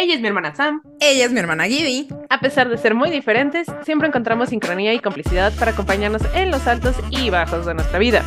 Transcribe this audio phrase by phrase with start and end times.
[0.00, 0.80] Ella es mi hermana Sam.
[0.98, 2.08] Ella es mi hermana Gibby.
[2.30, 6.66] A pesar de ser muy diferentes, siempre encontramos sincronía y complicidad para acompañarnos en los
[6.66, 8.22] altos y bajos de nuestra vida.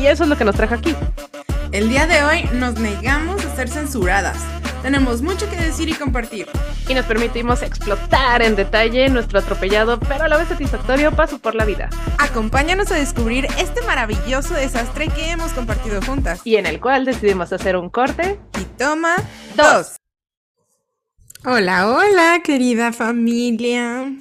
[0.00, 0.94] Y eso es lo que nos trajo aquí.
[1.72, 4.38] El día de hoy nos negamos a ser censuradas.
[4.80, 6.46] Tenemos mucho que decir y compartir.
[6.88, 11.56] Y nos permitimos explotar en detalle nuestro atropellado, pero a la vez satisfactorio paso por
[11.56, 11.90] la vida.
[12.18, 16.42] Acompáñanos a descubrir este maravilloso desastre que hemos compartido juntas.
[16.44, 18.38] Y en el cual decidimos hacer un corte.
[18.60, 19.16] Y toma
[19.56, 19.97] dos.
[21.44, 24.12] Hola, hola, querida familia.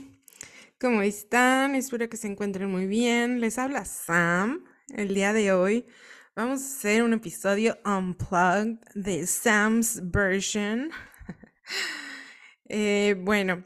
[0.79, 1.73] ¿Cómo están?
[1.73, 3.41] Espero que se encuentren muy bien.
[3.41, 4.63] Les habla Sam.
[4.93, 5.87] El día de hoy
[6.35, 10.91] vamos a hacer un episodio unplugged de Sam's version.
[12.69, 13.65] Eh, bueno,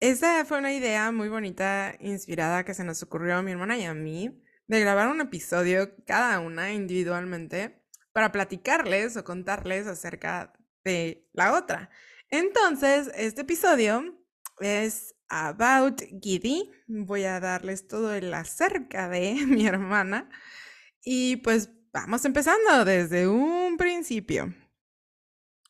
[0.00, 3.84] esa fue una idea muy bonita, inspirada que se nos ocurrió a mi hermana y
[3.84, 7.82] a mí, de grabar un episodio cada una individualmente
[8.12, 10.52] para platicarles o contarles acerca
[10.84, 11.90] de la otra.
[12.30, 14.18] Entonces, este episodio
[14.60, 16.70] es about Giddy.
[16.86, 20.28] Voy a darles todo el acerca de mi hermana.
[21.02, 24.54] Y pues vamos empezando desde un principio.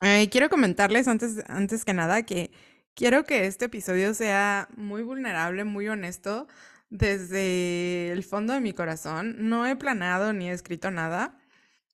[0.01, 2.51] Eh, quiero comentarles antes, antes que nada que
[2.95, 6.47] quiero que este episodio sea muy vulnerable, muy honesto,
[6.91, 9.49] desde el fondo de mi corazón.
[9.49, 11.39] No he planeado ni escrito nada.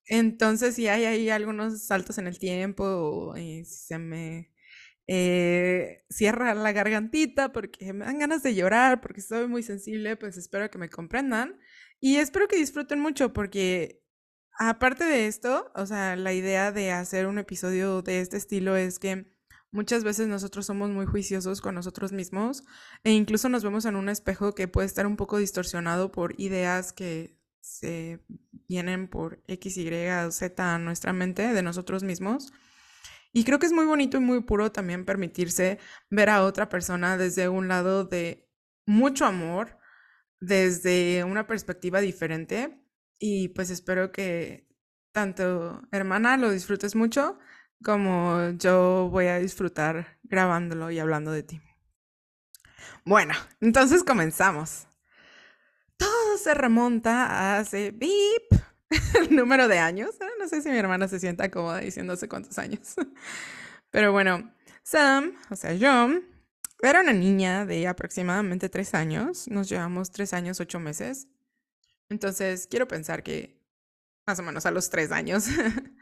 [0.07, 3.35] Entonces, si hay ahí algunos saltos en el tiempo,
[3.65, 4.51] se me
[5.13, 10.37] eh, cierra la gargantita porque me dan ganas de llorar, porque soy muy sensible, pues
[10.37, 11.59] espero que me comprendan.
[11.99, 14.05] Y espero que disfruten mucho porque
[14.57, 19.01] aparte de esto, o sea, la idea de hacer un episodio de este estilo es
[19.01, 19.35] que
[19.73, 22.63] muchas veces nosotros somos muy juiciosos con nosotros mismos
[23.03, 26.93] e incluso nos vemos en un espejo que puede estar un poco distorsionado por ideas
[26.93, 28.21] que se
[28.69, 29.91] vienen por X, Y
[30.31, 32.53] Z a nuestra mente de nosotros mismos.
[33.33, 35.79] Y creo que es muy bonito y muy puro también permitirse
[36.11, 38.49] ver a otra persona desde un lado de
[38.87, 39.79] mucho amor,
[40.41, 42.83] desde una perspectiva diferente.
[43.19, 44.67] Y pues espero que
[45.13, 47.39] tanto hermana lo disfrutes mucho
[47.85, 51.61] como yo voy a disfrutar grabándolo y hablando de ti.
[53.05, 54.87] Bueno, entonces comenzamos.
[55.97, 58.63] Todo se remonta a hace beep
[59.31, 60.11] número de años.
[60.39, 62.95] No sé si mi hermana se sienta cómoda diciéndose cuántos años.
[63.91, 64.53] Pero bueno,
[64.83, 66.09] Sam, o sea, yo,
[66.83, 69.49] era una niña de aproximadamente tres años.
[69.49, 71.29] Nos llevamos tres años, ocho meses.
[72.09, 73.61] Entonces, quiero pensar que
[74.27, 75.47] más o menos a los tres años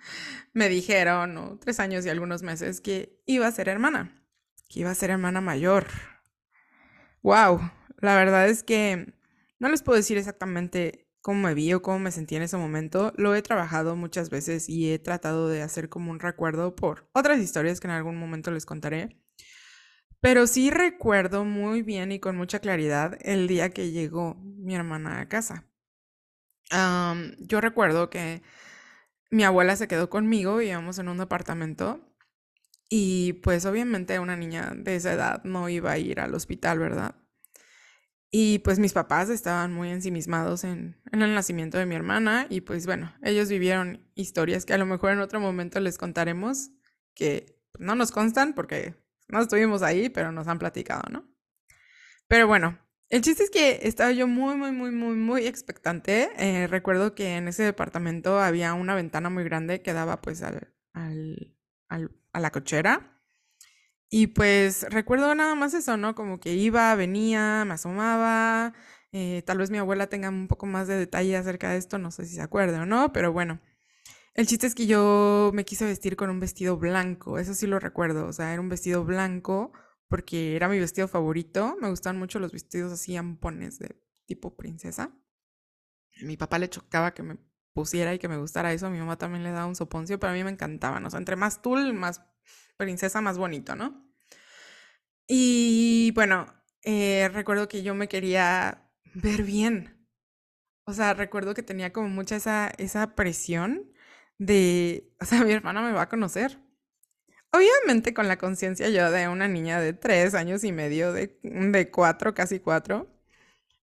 [0.53, 4.15] me dijeron, o tres años y algunos meses, que iba a ser hermana,
[4.69, 5.87] que iba a ser hermana mayor.
[7.23, 7.71] ¡Wow!
[7.99, 9.15] La verdad es que
[9.59, 13.13] no les puedo decir exactamente cómo me vi o cómo me sentí en ese momento,
[13.19, 17.39] lo he trabajado muchas veces y he tratado de hacer como un recuerdo por otras
[17.39, 19.21] historias que en algún momento les contaré.
[20.23, 25.21] Pero sí recuerdo muy bien y con mucha claridad el día que llegó mi hermana
[25.21, 25.67] a casa.
[27.41, 28.41] yo recuerdo que
[29.31, 32.01] mi abuela se quedó conmigo, vivíamos en un departamento
[32.89, 37.17] y pues obviamente una niña de esa edad no iba a ir al hospital, ¿verdad?
[38.31, 42.85] Y pues mis papás estaban muy ensimismados en, el nacimiento de mi hermana y pues
[42.85, 46.71] bueno, ellos vivieron historias que a lo mejor en otro momento les contaremos
[47.15, 48.95] que no nos constan porque
[49.29, 51.27] no estuvimos ahí, pero nos han platicado, ¿no?
[52.27, 52.79] Pero bueno,
[53.09, 56.29] el chiste es que estaba yo muy, muy, muy, muy, muy expectante.
[56.37, 60.75] Eh, recuerdo que en ese departamento había una ventana muy grande que daba pues al,
[60.93, 63.18] al a la cochera.
[64.11, 66.15] Y pues recuerdo nada más eso, ¿no?
[66.15, 68.73] Como que iba, venía, me asomaba.
[69.13, 72.11] Eh, tal vez mi abuela tenga un poco más de detalle acerca de esto, no
[72.11, 73.61] sé si se acuerda o no, pero bueno.
[74.35, 77.81] El chiste es que yo me quise vestir con un vestido blanco, eso sí lo
[77.81, 79.73] recuerdo, o sea, era un vestido blanco
[80.09, 85.13] porque era mi vestido favorito, me gustaban mucho los vestidos así ampones de tipo princesa.
[86.23, 87.39] A mi papá le chocaba que me
[87.73, 90.31] pusiera y que me gustara eso, a mi mamá también le daba un soponcio, pero
[90.33, 92.23] a mí me encantaban, o sea, entre más tul, más
[92.79, 94.09] princesa más bonito, ¿no?
[95.27, 96.47] Y bueno,
[96.83, 100.07] eh, recuerdo que yo me quería ver bien.
[100.85, 103.93] O sea, recuerdo que tenía como mucha esa, esa presión
[104.39, 106.59] de, o sea, mi hermana me va a conocer.
[107.53, 111.91] Obviamente con la conciencia yo de una niña de tres años y medio, de, de
[111.91, 113.09] cuatro, casi cuatro,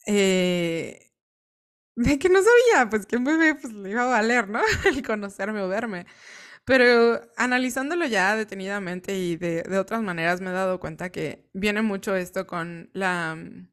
[0.07, 1.11] eh,
[1.95, 4.61] de que no sabía, pues que un bebé pues, le iba a valer, ¿no?
[4.85, 6.05] El conocerme o verme.
[6.65, 11.81] Pero analizándolo ya detenidamente y de, de, otras maneras me he dado cuenta que viene
[11.81, 13.67] mucho esto con la mm,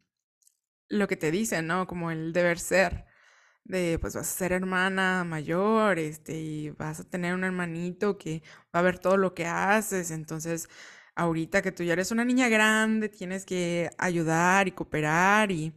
[0.88, 1.86] lo que te dicen, ¿no?
[1.86, 3.06] Como el deber ser.
[3.64, 8.42] De pues vas a ser hermana mayor, este, y vas a tener un hermanito que
[8.74, 10.10] va a ver todo lo que haces.
[10.10, 10.68] Entonces,
[11.14, 15.74] ahorita que tú ya eres una niña grande, tienes que ayudar y cooperar y,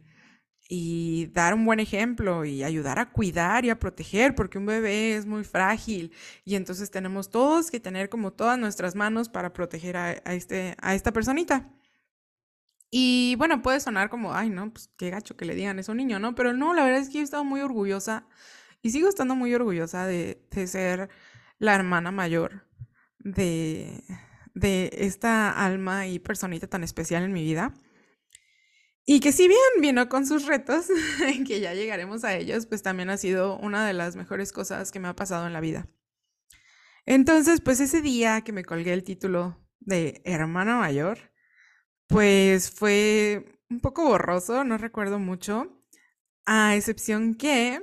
[0.74, 5.14] y dar un buen ejemplo y ayudar a cuidar y a proteger, porque un bebé
[5.16, 6.14] es muy frágil
[6.46, 10.94] y entonces tenemos todos que tener como todas nuestras manos para proteger a, este, a
[10.94, 11.68] esta personita.
[12.90, 15.94] Y bueno, puede sonar como, ay, no, pues qué gacho que le digan eso a
[15.94, 16.34] un niño, ¿no?
[16.34, 18.26] Pero no, la verdad es que yo he estado muy orgullosa
[18.80, 21.10] y sigo estando muy orgullosa de, de ser
[21.58, 22.66] la hermana mayor
[23.18, 24.02] de,
[24.54, 27.74] de esta alma y personita tan especial en mi vida.
[29.04, 30.86] Y que si bien vino con sus retos,
[31.46, 35.00] que ya llegaremos a ellos, pues también ha sido una de las mejores cosas que
[35.00, 35.88] me ha pasado en la vida.
[37.04, 41.32] Entonces, pues ese día que me colgué el título de hermana mayor,
[42.06, 45.82] pues fue un poco borroso, no recuerdo mucho,
[46.46, 47.80] a excepción que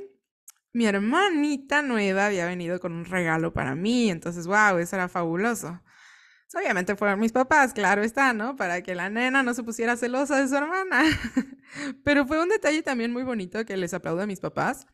[0.72, 5.82] mi hermanita nueva había venido con un regalo para mí, entonces, wow, eso era fabuloso.
[6.56, 8.56] Obviamente fueron mis papás, claro está, ¿no?
[8.56, 11.04] Para que la nena no se pusiera celosa de su hermana.
[12.04, 14.88] Pero fue un detalle también muy bonito que les aplaudo a mis papás.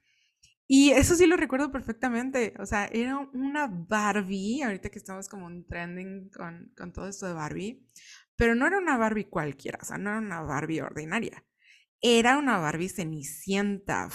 [0.68, 2.54] Y eso sí lo recuerdo perfectamente.
[2.60, 7.28] O sea, era una Barbie, ahorita que estamos como en trending con, con todo esto
[7.28, 7.88] de Barbie.
[8.36, 11.44] Pero no era una Barbie cualquiera, o sea, no era una Barbie ordinaria.
[12.02, 14.10] Era una Barbie cenicienta.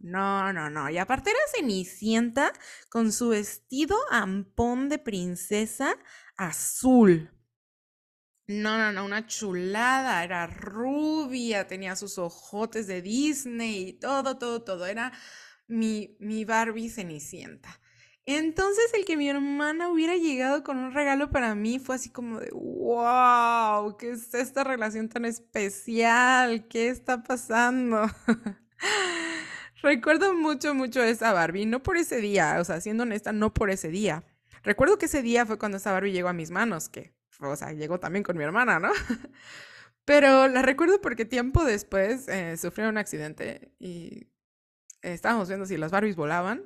[0.00, 0.88] No, no, no.
[0.88, 2.52] Y aparte era cenicienta
[2.88, 5.94] con su vestido ampón de princesa
[6.36, 7.30] azul.
[8.46, 14.86] No, no, no, una chulada, era rubia, tenía sus ojotes de Disney, todo, todo, todo.
[14.86, 15.12] Era
[15.68, 17.80] mi, mi Barbie cenicienta.
[18.26, 22.40] Entonces el que mi hermana hubiera llegado con un regalo para mí fue así como
[22.40, 26.66] de, wow, ¿qué es esta relación tan especial?
[26.68, 28.02] ¿Qué está pasando?
[29.82, 33.70] Recuerdo mucho, mucho esa Barbie, no por ese día, o sea, siendo honesta, no por
[33.70, 34.24] ese día,
[34.62, 37.72] Recuerdo que ese día fue cuando esa Barbie llegó a mis manos, que, o sea,
[37.72, 38.90] llegó también con mi hermana, ¿no?
[40.04, 44.26] Pero la recuerdo porque tiempo después eh, sufrió un accidente y
[45.02, 46.64] estábamos viendo si las Barbies volaban.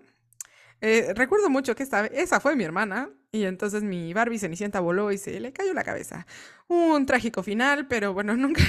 [0.80, 5.12] Eh, recuerdo mucho que esta, esa fue mi hermana y entonces mi Barbie Cenicienta voló
[5.12, 6.26] y se le cayó la cabeza.
[6.68, 8.62] Un trágico final, pero bueno, nunca...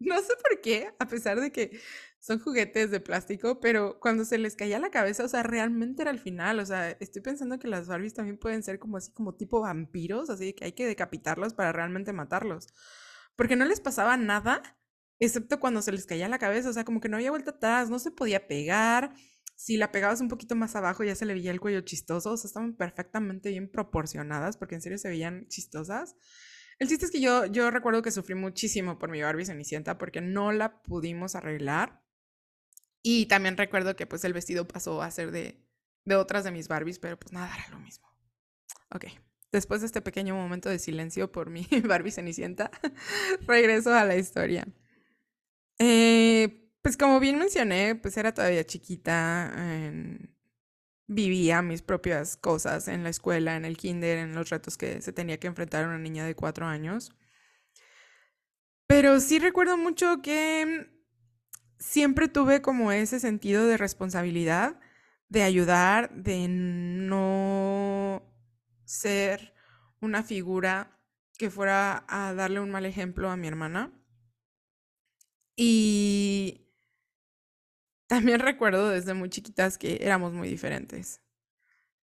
[0.00, 1.80] no sé por qué, a pesar de que
[2.24, 6.10] son juguetes de plástico, pero cuando se les caía la cabeza, o sea, realmente era
[6.10, 6.58] el final.
[6.58, 10.30] O sea, estoy pensando que las Barbies también pueden ser como así, como tipo vampiros,
[10.30, 12.68] así que hay que decapitarlos para realmente matarlos.
[13.36, 14.62] Porque no les pasaba nada,
[15.18, 17.90] excepto cuando se les caía la cabeza, o sea, como que no había vuelta atrás,
[17.90, 19.12] no se podía pegar.
[19.54, 22.36] Si la pegabas un poquito más abajo ya se le veía el cuello chistoso, o
[22.38, 26.16] sea, estaban perfectamente bien proporcionadas, porque en serio se veían chistosas.
[26.78, 30.22] El chiste es que yo, yo recuerdo que sufrí muchísimo por mi Barbie Cenicienta porque
[30.22, 32.03] no la pudimos arreglar.
[33.06, 35.62] Y también recuerdo que pues el vestido pasó a ser de,
[36.06, 38.08] de otras de mis Barbies, pero pues nada, era lo mismo.
[38.90, 39.04] Ok,
[39.52, 42.70] después de este pequeño momento de silencio por mi Barbie Cenicienta,
[43.46, 44.66] regreso a la historia.
[45.78, 49.52] Eh, pues como bien mencioné, pues era todavía chiquita,
[51.06, 55.12] vivía mis propias cosas en la escuela, en el kinder, en los retos que se
[55.12, 57.12] tenía que enfrentar una niña de cuatro años.
[58.86, 60.93] Pero sí recuerdo mucho que
[61.84, 64.80] siempre tuve como ese sentido de responsabilidad,
[65.28, 68.22] de ayudar, de no
[68.84, 69.54] ser
[70.00, 70.98] una figura
[71.38, 73.92] que fuera a darle un mal ejemplo a mi hermana.
[75.56, 76.66] Y
[78.06, 81.20] también recuerdo desde muy chiquitas que éramos muy diferentes.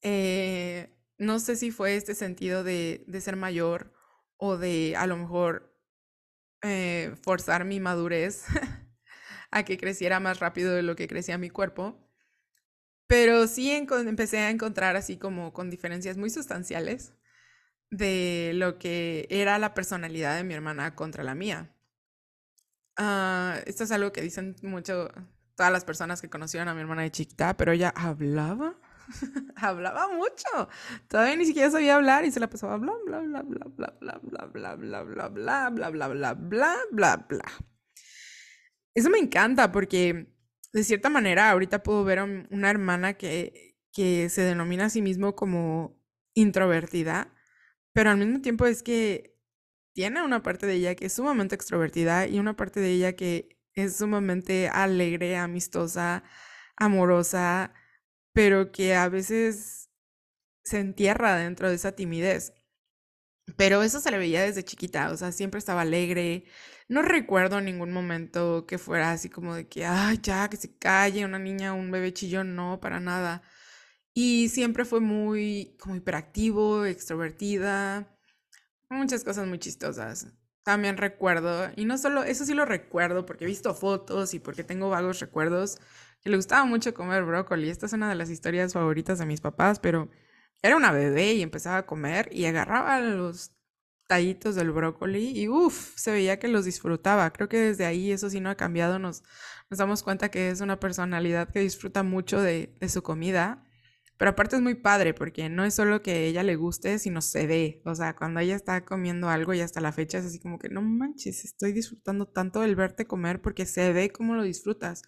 [0.03, 3.93] Eh, no sé si fue este sentido de, de, ser mayor
[4.37, 5.75] o de a lo mejor
[6.63, 8.45] eh, forzar mi madurez
[9.51, 11.99] a que creciera más rápido de lo que crecía mi cuerpo.
[13.07, 17.15] Pero sí empecé a encontrar así como con diferencias muy sustanciales
[17.91, 21.73] de lo que era la personalidad de mi hermana contra la mía.
[22.97, 25.11] Ah, esto es algo que dicen mucho
[25.55, 28.75] todas las personas que conocieron a mi hermana de chiquita, pero ella hablaba,
[29.57, 30.69] hablaba mucho.
[31.09, 34.47] Todavía ni siquiera sabía hablar y se la pasaba bla bla bla bla bla bla
[34.47, 37.45] bla bla bla bla bla bla bla bla bla bla bla
[38.97, 40.29] eso me encanta porque
[40.73, 45.03] de cierta manera ahorita puedo ver a una hermana que, que se denomina a sí
[45.03, 46.03] mismo como
[46.35, 47.33] introvertida,
[47.93, 49.37] pero al mismo tiempo es que
[49.95, 53.59] tiene una parte de ella que es sumamente extrovertida y una parte de ella que
[53.75, 56.25] es sumamente alegre, amistosa,
[56.77, 57.75] amorosa,
[58.33, 59.91] pero que a veces
[60.65, 62.53] se entierra dentro de esa timidez.
[63.55, 66.45] Pero eso se le veía desde chiquita, o sea, siempre estaba alegre,
[66.89, 71.25] no recuerdo ningún momento que fuera así como de que, ay, ya, que se calle
[71.25, 73.43] una niña, un bebé chillón, no, para nada.
[74.15, 78.17] Y siempre fue muy, como hiperactivo, extrovertida,
[78.91, 80.29] muchas cosas muy chistosas.
[80.65, 84.65] También recuerdo, y no solo, eso sí lo recuerdo porque he visto fotos y porque
[84.65, 85.79] tengo vagos recuerdos,
[86.23, 87.71] que le gustaba mucho comer brócoli.
[87.71, 90.11] Esta es una de las historias favoritas de mis papás, pero
[90.63, 93.53] era una bebé y empezaba a comer y agarraba los
[94.07, 97.33] tallitos del brócoli y uff, se veía que los disfrutaba.
[97.33, 98.99] Creo que desde ahí eso sí no ha cambiado.
[98.99, 99.23] Nos,
[99.71, 103.63] nos damos cuenta que es una personalidad que disfruta mucho de, de su comida.
[104.19, 107.47] Pero aparte es muy padre porque no es solo que ella le guste, sino se
[107.47, 107.83] ve.
[107.85, 110.71] O sea, cuando ella está comiendo algo y hasta la fecha es así como que
[110.71, 115.03] no manches, estoy disfrutando tanto el verte comer porque se ve cómo lo disfrutas.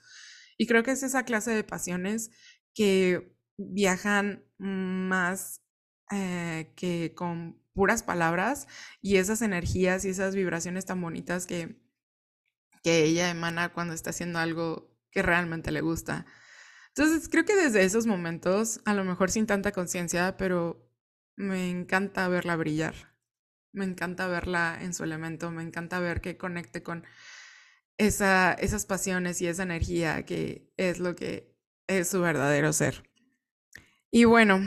[0.59, 2.31] Y creo que es esa clase de pasiones
[2.75, 5.63] que viajan más
[6.11, 8.67] eh, que con puras palabras
[9.03, 11.81] y esas energías y esas vibraciones tan bonitas que,
[12.83, 16.27] que ella emana cuando está haciendo algo que realmente le gusta.
[16.89, 20.91] Entonces, creo que desde esos momentos, a lo mejor sin tanta conciencia, pero
[21.37, 22.95] me encanta verla brillar.
[23.73, 27.05] Me encanta verla en su elemento, me encanta ver que conecte con
[27.99, 33.08] esa, esas pasiones y esa energía que es lo que es su verdadero ser.
[34.11, 34.61] Y bueno,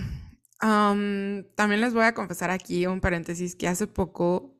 [0.59, 4.55] también les voy a confesar aquí un paréntesis que hace poco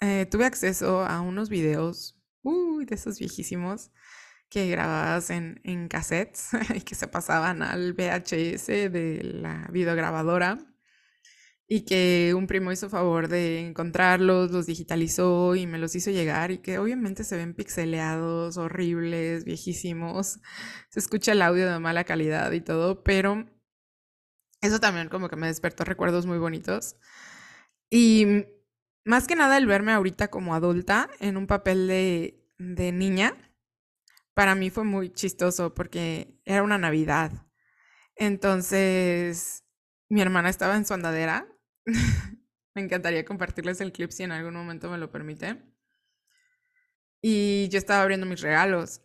[0.00, 3.90] eh, tuve acceso a unos videos, uy, de esos viejísimos,
[4.50, 10.58] que grababas en, en cassettes y que se pasaban al VHS de la videograbadora
[11.72, 16.50] y que un primo hizo favor de encontrarlos, los digitalizó y me los hizo llegar
[16.50, 20.40] y que obviamente se ven pixeleados, horribles, viejísimos,
[20.90, 23.46] se escucha el audio de mala calidad y todo, pero
[24.60, 26.96] eso también como que me despertó recuerdos muy bonitos.
[27.90, 28.46] Y
[29.04, 33.36] más que nada el verme ahorita como adulta en un papel de, de niña,
[34.34, 37.46] para mí fue muy chistoso porque era una Navidad.
[38.16, 39.64] Entonces,
[40.08, 41.46] mi hermana estaba en su andadera.
[42.74, 45.62] me encantaría compartirles el clip si en algún momento me lo permite.
[47.22, 49.02] Y yo estaba abriendo mis regalos.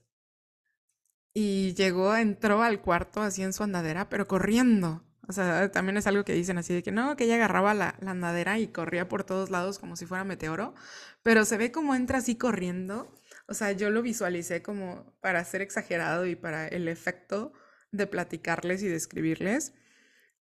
[1.34, 5.04] Y llegó, entró al cuarto así en su andadera, pero corriendo.
[5.28, 7.96] O sea, también es algo que dicen así de que no, que ella agarraba la,
[8.00, 10.76] la, andadera y corría por todos lados como si fuera meteoro,
[11.24, 13.12] pero se ve como entra así corriendo.
[13.48, 17.54] O sea, yo lo visualicé como para ser exagerado y para el efecto
[17.92, 19.74] de platicarles y describirles,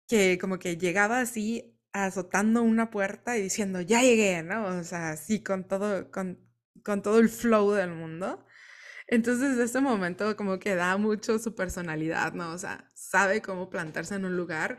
[0.08, 4.66] que como que llegaba así azotando una puerta y diciendo, ya llegué, ¿no?
[4.66, 6.40] O sea, así con todo, con,
[6.84, 8.46] con todo el flow del mundo.
[9.08, 12.52] Entonces, de este momento como que da mucho su personalidad, ¿no?
[12.54, 14.78] O sea, sabe cómo plantarse en un lugar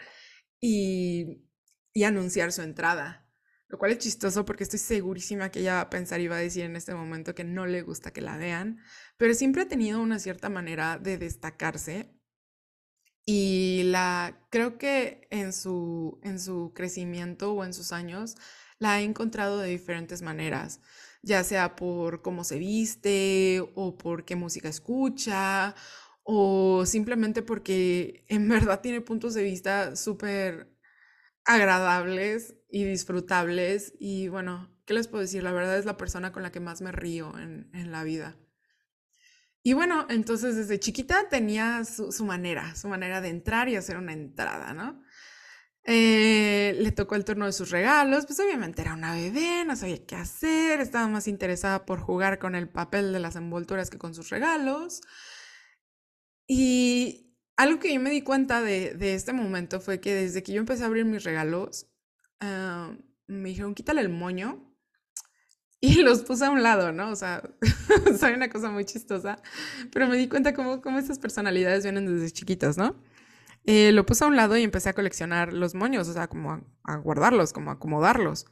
[0.61, 1.45] y,
[1.95, 3.29] y anunciar su entrada.
[3.69, 6.41] Lo cual es chistoso porque estoy segurísima que ella va a pensar y va a
[6.41, 8.81] decir en este momento que no le gusta que la vean,
[9.17, 12.15] pero siempre ha tenido una cierta manera de destacarse
[13.25, 18.37] y la creo que en su, en su crecimiento o en sus años
[18.79, 20.81] la he encontrado de diferentes maneras
[21.23, 25.75] ya sea por cómo se viste o por qué música escucha
[26.25, 30.73] o simplemente porque en verdad tiene puntos de vista súper
[31.45, 35.43] agradables y disfrutables y bueno, ¿qué les puedo decir?
[35.43, 38.37] La verdad es la persona con la que más me río en, en la vida.
[39.65, 43.97] Y bueno, entonces desde chiquita tenía su, su, manera, su manera de entrar y hacer
[43.97, 45.03] una entrada, ¿no?
[45.85, 50.05] Eh, le tocó el turno de sus regalos, pues obviamente era una bebé, no sabía
[50.07, 54.15] qué hacer, estaba más interesada por jugar con el papel de las envolturas que con
[54.15, 55.01] sus regalos.
[56.47, 60.61] Y algo que yo me di cuenta de, este momento fue que desde que yo
[60.61, 61.89] empecé a abrir mis regalos,
[62.43, 62.95] uh,
[63.27, 64.69] me dijeron, quítale el moño.
[65.81, 67.11] Y los puse a un lado, ¿no?
[67.11, 67.43] O sea,
[68.21, 69.43] soy una cosa muy chistosa,
[69.91, 73.03] pero me di cuenta cómo, cómo estas personalidades vienen desde chiquitas, ¿no?
[73.65, 76.61] Eh, lo puse a un lado y empecé a coleccionar los moños, o sea, como
[76.85, 78.47] a, guardarlos, como a acomodarlos.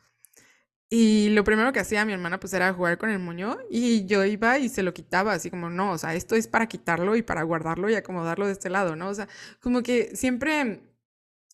[0.88, 4.24] Y lo primero que hacía mi hermana pues era jugar con el moño y yo
[4.24, 7.22] iba y se lo quitaba, así como, no, o sea, esto es para quitarlo y
[7.22, 9.08] para guardarlo y acomodarlo de este lado, ¿no?
[9.08, 9.28] O sea,
[9.60, 10.82] como que siempre,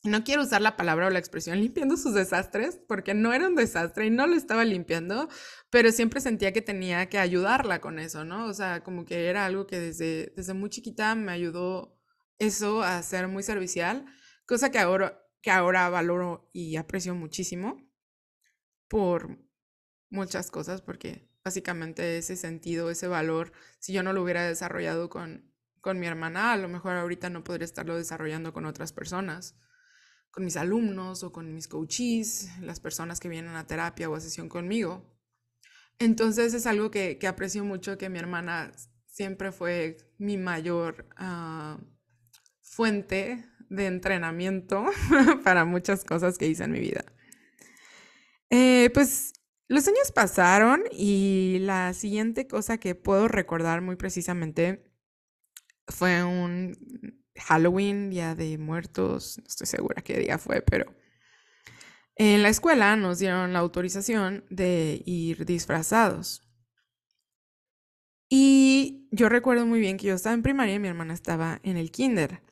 [0.04, 3.56] no quiero usar la palabra o la expresión limpiando sus desastres, porque no era un
[3.56, 5.28] desastre y no lo estaba limpiando,
[5.70, 8.46] pero siempre sentía que tenía que ayudarla con eso, ¿no?
[8.46, 11.95] O sea, como que era algo que desde, desde muy chiquita me ayudó
[12.38, 14.06] eso a ser muy servicial,
[14.46, 17.82] cosa que ahora, que ahora valoro y aprecio muchísimo
[18.88, 19.38] por
[20.10, 25.52] muchas cosas, porque básicamente ese sentido, ese valor, si yo no lo hubiera desarrollado con,
[25.80, 29.56] con mi hermana, a lo mejor ahorita no podría estarlo desarrollando con otras personas,
[30.30, 34.20] con mis alumnos o con mis coaches, las personas que vienen a terapia o a
[34.20, 35.16] sesión conmigo.
[35.98, 38.72] Entonces es algo que, que aprecio mucho, que mi hermana
[39.06, 41.08] siempre fue mi mayor...
[41.18, 41.95] Uh,
[42.76, 44.84] fuente de entrenamiento
[45.44, 47.04] para muchas cosas que hice en mi vida.
[48.50, 49.32] Eh, pues
[49.68, 54.84] Los años pasaron y la siguiente cosa que puedo recordar muy precisamente
[55.88, 56.76] fue un
[57.36, 60.94] Halloween, Día de Muertos, no estoy segura qué día fue, pero
[62.16, 66.42] en la escuela nos dieron la autorización de ir disfrazados.
[68.28, 71.76] Y yo recuerdo muy bien que yo estaba en primaria y mi hermana estaba en
[71.76, 72.42] el kinder.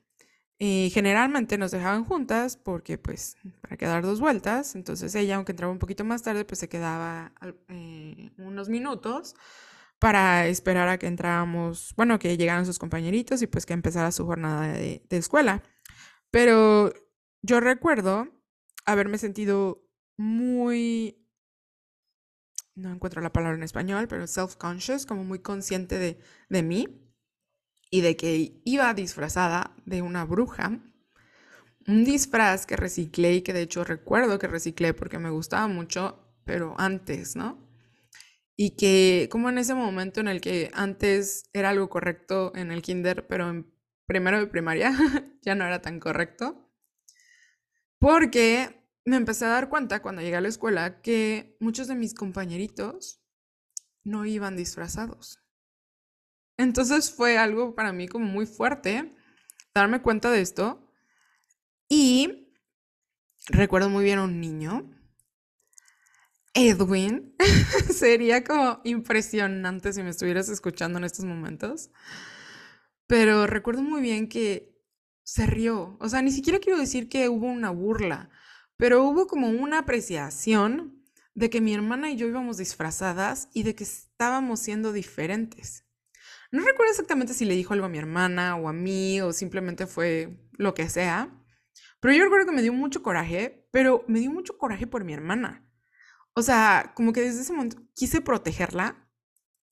[0.59, 5.73] Y generalmente nos dejaban juntas porque pues para quedar dos vueltas, entonces ella aunque entraba
[5.73, 7.33] un poquito más tarde pues se quedaba
[7.69, 9.35] eh, unos minutos
[9.99, 14.27] para esperar a que entráramos, bueno, que llegaran sus compañeritos y pues que empezara su
[14.27, 15.63] jornada de, de escuela.
[16.31, 16.93] Pero
[17.43, 18.29] yo recuerdo
[18.87, 19.83] haberme sentido
[20.17, 21.25] muy
[22.75, 26.19] no encuentro la palabra en español, pero self-conscious, como muy consciente de,
[26.49, 27.04] de, mí
[27.95, 30.81] y de que iba disfrazada de una bruja.
[31.87, 36.19] Un disfraz que reciclé y que de hecho recuerdo que reciclé porque me gustaba mucho,
[36.45, 37.57] pero antes, ¿no?
[38.57, 42.83] Y que como en ese momento en el que antes era algo correcto en el
[42.83, 43.73] kinder, pero en
[44.07, 44.93] primero de primaria
[45.43, 46.69] ya no era tan correcto.
[48.01, 52.13] Porque me empecé a dar cuenta cuando llegué a la escuela que muchos de mis
[52.13, 53.23] compañeritos
[54.03, 55.44] no iban disfrazados.
[56.57, 59.15] Entonces fue algo para mí como muy fuerte
[59.75, 60.91] darme cuenta de esto.
[61.89, 62.55] Y
[63.49, 64.91] recuerdo muy bien a un niño,
[66.55, 67.35] Edwin.
[67.93, 71.91] Sería como impresionante si me estuvieras escuchando en estos momentos.
[73.07, 74.81] Pero recuerdo muy bien que
[75.23, 75.97] se rió.
[76.01, 78.31] O sea, ni siquiera quiero decir que hubo una burla
[78.77, 81.03] pero hubo como una apreciación
[81.35, 85.85] de que mi hermana y yo íbamos disfrazadas y de que estábamos siendo diferentes.
[86.55, 89.89] No recuerdo exactamente si le dijo algo a mi hermana o a mí o simplemente
[89.89, 91.29] fue lo que sea,
[91.99, 95.13] pero yo recuerdo que me dio mucho coraje, pero me dio mucho coraje por mi
[95.13, 95.69] hermana.
[96.33, 99.11] O sea, como que desde ese momento quise protegerla.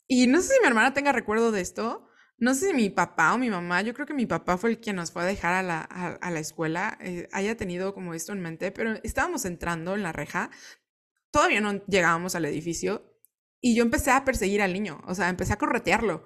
[0.08, 3.33] Y no sé si mi hermana tenga recuerdo de esto, no sé si mi papá
[3.33, 5.54] o mi mamá, yo creo que mi papá fue el quien nos fue a dejar
[5.54, 9.94] a la, a, la escuela, eh, haya tenido como esto en mente, pero estábamos entrando
[9.94, 10.50] en la reja,
[11.30, 13.20] todavía no llegábamos al edificio
[13.61, 16.24] y yo empecé a perseguir al niño, o sea, empecé a corretearlo.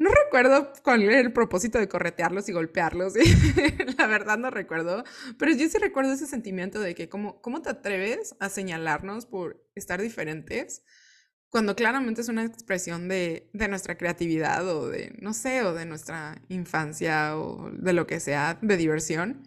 [0.00, 3.12] No recuerdo cuál era el propósito de corretearlos y golpearlos,
[3.98, 5.04] la verdad no recuerdo,
[5.38, 9.62] pero yo sí recuerdo ese sentimiento de que, ¿cómo, ¿cómo te atreves a señalarnos por
[9.74, 10.82] estar diferentes?
[11.50, 16.40] cuando claramente es una expresión de, nuestra creatividad o de, no sé, o de nuestra
[16.48, 19.42] infancia o de lo que sea, de diversión.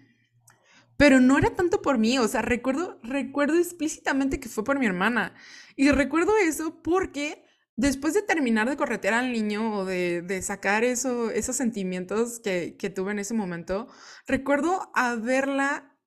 [0.98, 4.86] Pero no era tanto por mí, o sea, recuerdo, recuerdo explícitamente que fue por mi
[4.86, 5.34] hermana.
[5.76, 7.44] Y recuerdo eso porque
[7.76, 12.90] después de terminar de corretear al niño o de, sacar eso, esos sentimientos que, que
[12.90, 13.88] tuve en ese momento,
[14.28, 15.98] recuerdo haberla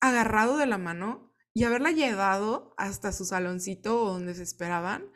[0.00, 5.12] agarrado de la mano y haberla llevado hasta su saloncito donde se esperaban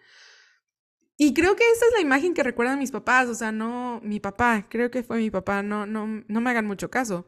[1.18, 4.20] y creo que esa es la imagen que recuerdan mis papás, o sea, no mi
[4.20, 7.26] papá, creo que fue mi papá, no, no, no me hagan mucho caso.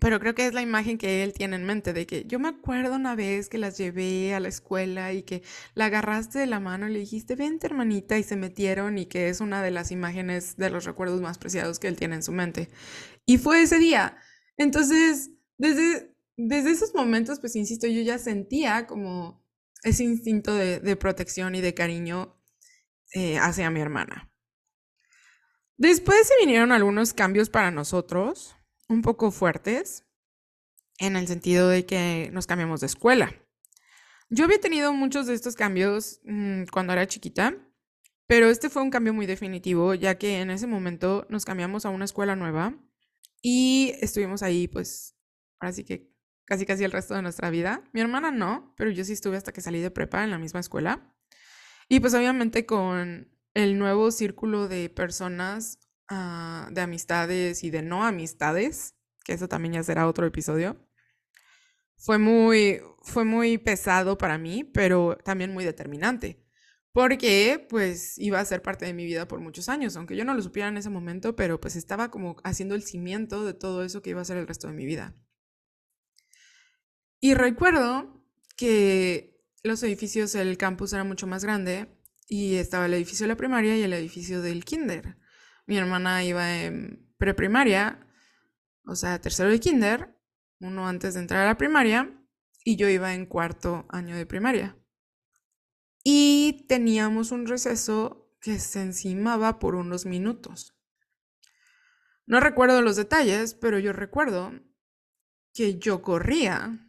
[0.00, 2.48] Pero creo que es la imagen que él tiene en mente, de que yo me
[2.48, 5.42] acuerdo una vez que las llevé a la escuela y que
[5.74, 9.28] la agarraste de la mano y le dijiste, vente hermanita, y se metieron y que
[9.28, 12.32] es una de las imágenes de los recuerdos más preciados que él tiene en su
[12.32, 12.68] mente.
[13.26, 14.16] Y fue ese día.
[14.56, 19.44] Entonces, desde, desde esos momentos, pues insisto, yo ya sentía como
[19.82, 22.36] ese instinto de, de protección y de cariño
[23.14, 24.30] eh, hacia mi hermana.
[25.78, 28.57] Después se vinieron algunos cambios para nosotros,
[28.88, 30.04] un poco fuertes,
[30.98, 33.32] en el sentido de que nos cambiamos de escuela.
[34.30, 37.54] Yo había tenido muchos de estos cambios mm, cuando era chiquita,
[38.26, 41.90] pero este fue un cambio muy definitivo, ya que en ese momento nos cambiamos a
[41.90, 42.74] una escuela nueva
[43.40, 45.16] y estuvimos ahí, pues,
[45.60, 46.12] ahora sí que
[46.44, 47.82] casi casi el resto de nuestra vida.
[47.92, 50.60] Mi hermana no, pero yo sí estuve hasta que salí de prepa en la misma
[50.60, 51.14] escuela.
[51.88, 58.04] Y pues obviamente con el nuevo círculo de personas, ah, de amistades y de no
[58.04, 58.94] amistades,
[59.24, 60.76] que eso también ya será otro episodio,
[61.96, 66.44] fue muy, fue muy pesado para mí, pero también muy determinante.
[66.92, 70.34] Porque pues iba a ser parte de mi vida por muchos años, aunque yo no
[70.34, 74.02] lo supiera en ese momento, pero pues estaba como haciendo el cimiento de todo eso
[74.02, 75.14] que iba a ser el resto de mi vida.
[77.20, 78.24] Y recuerdo
[78.56, 81.88] que los edificios, el campus era mucho más grande
[82.28, 85.16] y estaba el edificio de la primaria y el edificio del kinder.
[85.68, 88.00] Mi hermana iba en preprimaria,
[88.86, 90.18] o sea, tercero de kinder,
[90.60, 92.10] uno antes de entrar a la primaria,
[92.64, 94.78] y yo iba en cuarto año de primaria.
[96.02, 100.74] Y teníamos un receso que se encimaba por unos minutos.
[102.24, 104.52] No recuerdo los detalles, pero yo recuerdo
[105.52, 106.82] que yo corría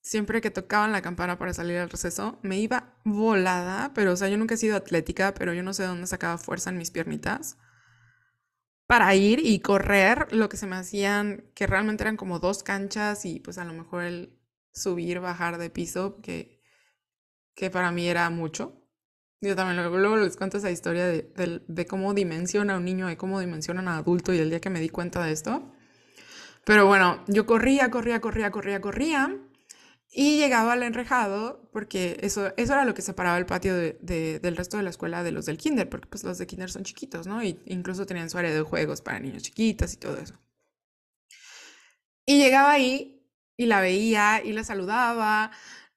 [0.00, 4.28] siempre que tocaban la campana para salir al receso, me iba volada, pero o sea,
[4.28, 6.92] yo nunca he sido atlética, pero yo no sé de dónde sacaba fuerza en mis
[6.92, 7.58] piernitas
[8.86, 13.24] para ir y correr lo que se me hacían, que realmente eran como dos canchas
[13.24, 14.38] y pues a lo mejor el
[14.72, 16.60] subir, bajar de piso, que,
[17.54, 18.80] que para mí era mucho.
[19.40, 23.40] Yo también luego, les cuento esa historia de, de, cómo dimensiona un niño y cómo
[23.40, 25.70] dimensiona un adulto y el día que me di cuenta de esto.
[26.64, 29.38] Pero bueno, yo corría, corría, corría, corría, corría
[30.16, 34.56] y llegaba al enrejado porque eso, eso era lo que separaba el patio de, del
[34.56, 37.26] resto de la escuela de los del kinder, porque pues los de kinder son chiquitos,
[37.26, 37.42] ¿no?
[37.42, 40.34] Y incluso tenían su área de juegos para niños chiquitos y todo eso.
[42.24, 45.50] Y llegaba ahí y la veía y la saludaba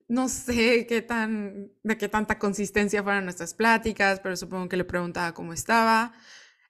[0.07, 4.85] no sé qué tan, de qué tanta consistencia fueron nuestras pláticas, pero supongo que le
[4.85, 6.13] preguntaba cómo estaba.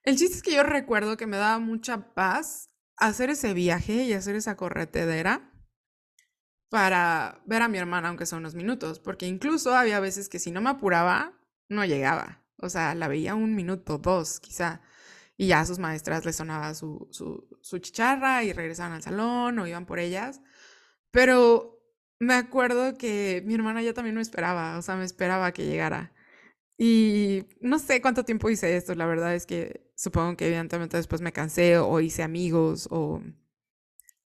[0.02, 4.12] El chiste es que yo recuerdo que me daba mucha paz hacer ese viaje y
[4.12, 5.50] hacer esa corretedera
[6.68, 10.50] para ver a mi hermana, aunque son unos minutos, porque incluso había veces que si
[10.50, 11.32] no me apuraba,
[11.68, 12.44] no llegaba.
[12.58, 14.82] O sea, la veía un minuto, dos, quizá.
[15.36, 19.58] Y ya a sus maestras les sonaba su, su, su chicharra y regresaban al salón
[19.58, 20.40] o iban por ellas.
[21.10, 21.80] Pero
[22.20, 26.12] me acuerdo que mi hermana ya también me esperaba, o sea, me esperaba que llegara.
[26.78, 31.20] Y no sé cuánto tiempo hice esto, la verdad es que supongo que evidentemente después
[31.22, 33.22] me cansé o hice amigos o,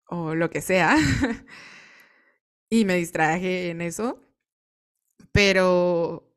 [0.08, 0.96] o lo que sea.
[2.70, 4.20] y me distraje en eso.
[5.32, 6.32] Pero,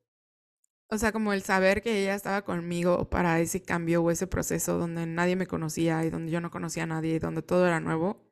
[0.89, 4.77] o sea, como el saber que ella estaba conmigo para ese cambio o ese proceso
[4.77, 7.79] donde nadie me conocía y donde yo no conocía a nadie y donde todo era
[7.79, 8.27] nuevo,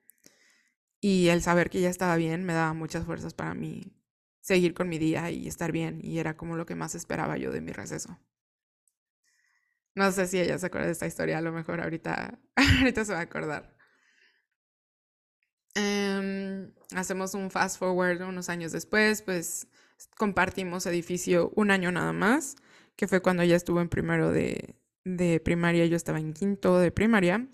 [1.02, 3.94] y el saber que ella estaba bien me daba muchas fuerzas para mí
[4.42, 6.00] seguir con mi día y estar bien.
[6.04, 8.20] Y era como lo que más esperaba yo de mi receso.
[9.96, 13.14] No sé si ella se acuerda de esta historia, a lo mejor ahorita, ahorita se
[13.14, 13.75] va a acordar.
[15.76, 19.68] Em, hacemos un fast forward unos años después, pues
[20.18, 22.56] compartimos edificio un año nada más,
[22.96, 26.92] que fue cuando ella estuvo en primero de, de primaria, yo estaba en quinto de
[26.92, 27.48] primaria.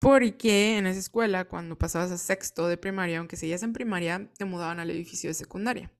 [0.00, 4.46] Porque en esa escuela, cuando pasabas a sexto de primaria, aunque seguías en primaria, te
[4.46, 5.92] mudaban al edificio de secundaria.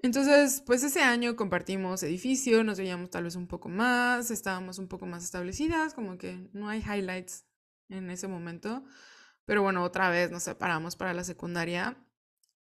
[0.00, 4.88] Entonces, pues ese año compartimos edificio, nos veíamos tal vez un poco más, estábamos un
[4.88, 7.44] poco más establecidas, como que no hay highlights
[7.90, 8.82] en ese momento.
[9.46, 11.96] Pero bueno, otra vez nos separamos para la secundaria.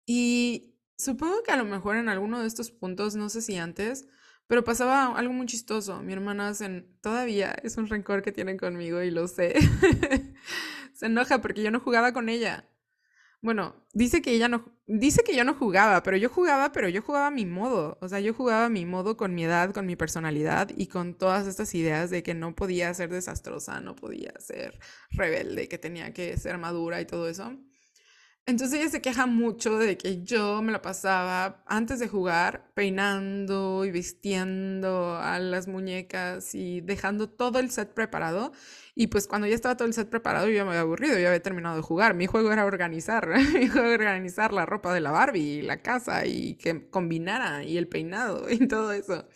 [0.07, 4.09] Y supongo que a lo mejor en alguno de estos puntos, no sé si antes,
[4.47, 6.03] pero pasaba algo muy chistoso.
[6.03, 9.55] Mi hermana hacen, todavía es un rencor que tienen conmigo y lo sé.
[10.95, 12.69] se enoja porque yo no jugaba con ella.
[13.43, 17.03] Bueno, dice que ella no, dice que yo no jugaba, pero yo jugaba, pero yo
[17.03, 17.99] jugaba a mi modo.
[18.01, 21.15] O sea, yo jugaba a mi modo con mi edad, con mi personalidad y con
[21.19, 24.79] todas estas ideas de que no podía ser desastrosa, no podía ser
[25.11, 27.53] rebelde, que tenía que ser madura y todo eso.
[28.47, 33.85] Entonces ella se queja mucho de que yo me la pasaba antes de jugar peinando
[33.85, 38.53] y vistiendo a las muñecas y dejando todo el set preparado.
[38.95, 41.29] Y pues cuando ya estaba todo el set preparado yo ya me había aburrido, ya
[41.29, 42.15] había terminado de jugar.
[42.15, 46.27] Mi juego era organizar, mi juego era organizar la ropa de la Barbie la casa
[46.27, 49.27] y que combinara y el peinado y todo eso.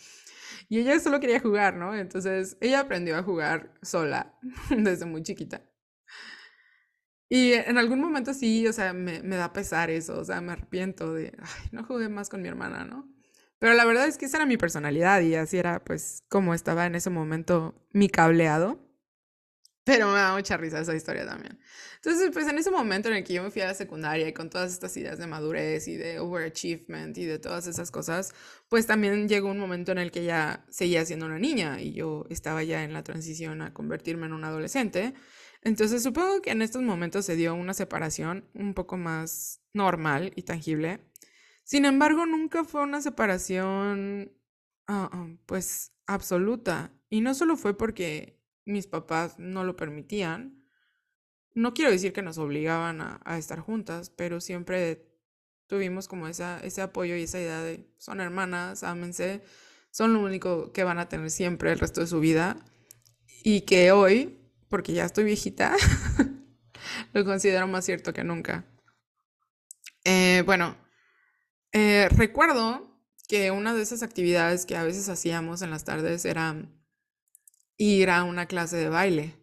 [0.69, 1.95] Y ella solo quería jugar, ¿no?
[1.95, 4.35] Entonces ella aprendió a jugar sola
[4.71, 5.63] desde muy chiquita.
[7.29, 10.53] Y en algún momento sí, o sea, me, me, da pesar eso, o sea, me
[10.53, 11.37] arrepiento de,
[11.73, 13.09] no jugué más con mi hermana, ¿no?
[13.59, 16.87] Pero la verdad es que esa era mi personalidad y así era, pues, como estaba
[16.87, 18.86] en ese momento mi cableado.
[19.87, 21.61] Pero me da mucha risa esa historia también.
[21.95, 24.33] Entonces, pues en ese momento en el que yo me fui a la secundaria y
[24.33, 28.35] con todas estas ideas de madurez y de overachievement y de todas esas cosas,
[28.69, 32.25] pues también llegó un momento en el que ya seguía siendo una niña y yo
[32.31, 35.15] estaba ya en la transición a convertirme en un adolescente.
[35.63, 40.43] Entonces supongo que en estos momentos se dio una separación un poco más normal y
[40.43, 40.99] tangible.
[41.63, 44.33] Sin embargo, nunca fue una separación
[44.89, 46.93] ah, ah, pues absoluta.
[47.09, 48.36] Y no solo fue porque
[48.67, 50.63] mis papás no lo permitían.
[51.55, 55.09] No quiero decir que nos obligaban a, estar juntas, pero siempre
[55.67, 59.43] tuvimos como esa, ese apoyo y esa idea de son hermanas, ámense,
[59.91, 62.59] son lo único que van a tener siempre el resto de su vida.
[63.43, 65.75] Y que hoy porque ya estoy viejita,
[67.13, 68.65] lo considero más cierto que nunca.
[70.05, 70.77] Eh, bueno,
[71.73, 76.57] eh, recuerdo que una de esas actividades que a veces hacíamos en las tardes era
[77.77, 79.35] ir a una clase de baile.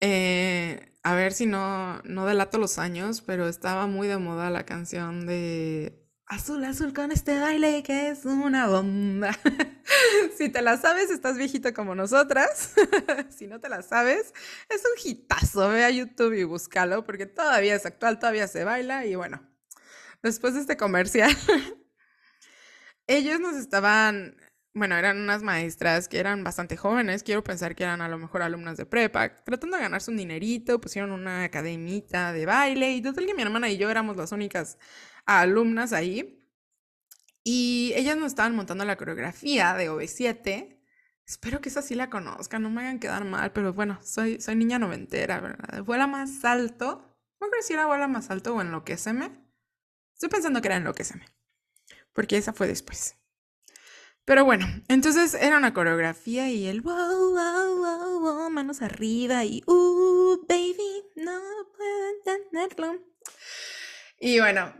[0.00, 4.64] Eh, a ver si no, no delato los años, pero estaba muy de moda la
[4.64, 9.34] canción de Azul, azul con este baile que es una bomba.
[10.36, 12.74] si te la sabes, estás viejito como nosotras.
[13.30, 14.34] si no te la sabes,
[14.68, 15.70] es un hitazo.
[15.70, 19.40] Ve a YouTube y búscalo porque todavía es actual, todavía se baila y bueno.
[20.22, 21.34] después de este comercial,
[23.06, 24.36] ellos nos estaban,
[24.78, 28.42] bueno, eran unas maestras que eran bastante jóvenes, quiero pensar que eran a lo mejor
[28.42, 33.26] alumnas de prepa, tratando de ganarse un dinerito, pusieron una academita de baile y total
[33.26, 34.78] que mi hermana y yo éramos las únicas
[35.26, 36.34] alumnas ahí.
[37.44, 40.78] Y ellas nos estaban montando la coreografía de OV7.
[41.26, 44.56] Espero que esa sí la conozcan, no me hagan quedar mal, pero bueno, soy, soy
[44.56, 45.82] niña noventera, ¿verdad?
[45.82, 47.16] Vuela más alto.
[47.40, 49.30] No creo si era vuela más alto o enloqueceme.
[50.14, 51.24] Estoy pensando que era enloqueceme.
[52.12, 53.16] Porque esa fue después.
[54.28, 59.62] Pero bueno, entonces era una coreografía y el wow, wow, wow, wow, manos arriba y
[59.66, 61.40] uh, baby, no
[61.74, 63.02] puedo tenerlo.
[64.20, 64.74] Y bueno,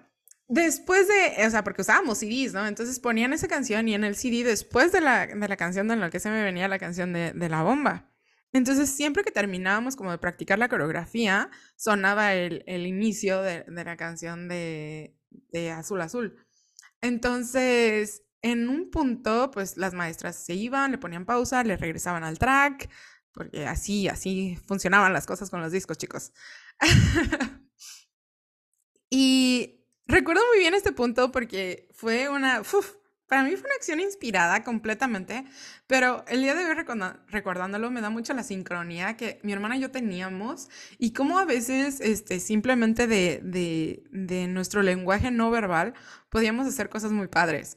[0.51, 2.67] Después de, o sea, porque usábamos CDs, ¿no?
[2.67, 5.97] Entonces ponían esa canción y en el CD, después de la, de la canción de
[5.97, 8.11] lo que se me venía la canción de, de, la bomba.
[8.53, 13.85] Entonces, siempre que terminábamos como de practicar la coreografía, sonaba el, el inicio de, de,
[13.85, 15.19] la canción de,
[15.53, 16.37] de Azul Azul.
[17.03, 22.39] Entonces, en un punto, pues las maestras se iban, le ponían pausa, le regresaban al
[22.39, 22.89] track,
[23.33, 26.33] porque así, así funcionaban las cosas con los discos, chicos.
[29.11, 32.63] y Recuerdo muy bien este punto porque fue una,
[33.27, 35.45] para mí fue una acción inspirada completamente,
[35.87, 36.75] pero el día de hoy
[37.27, 41.45] recordándolo me da mucho la sincronía que mi hermana y yo teníamos y cómo a
[41.45, 45.93] veces este, simplemente de, de, de nuestro lenguaje no verbal
[46.31, 47.77] podíamos hacer cosas muy padres.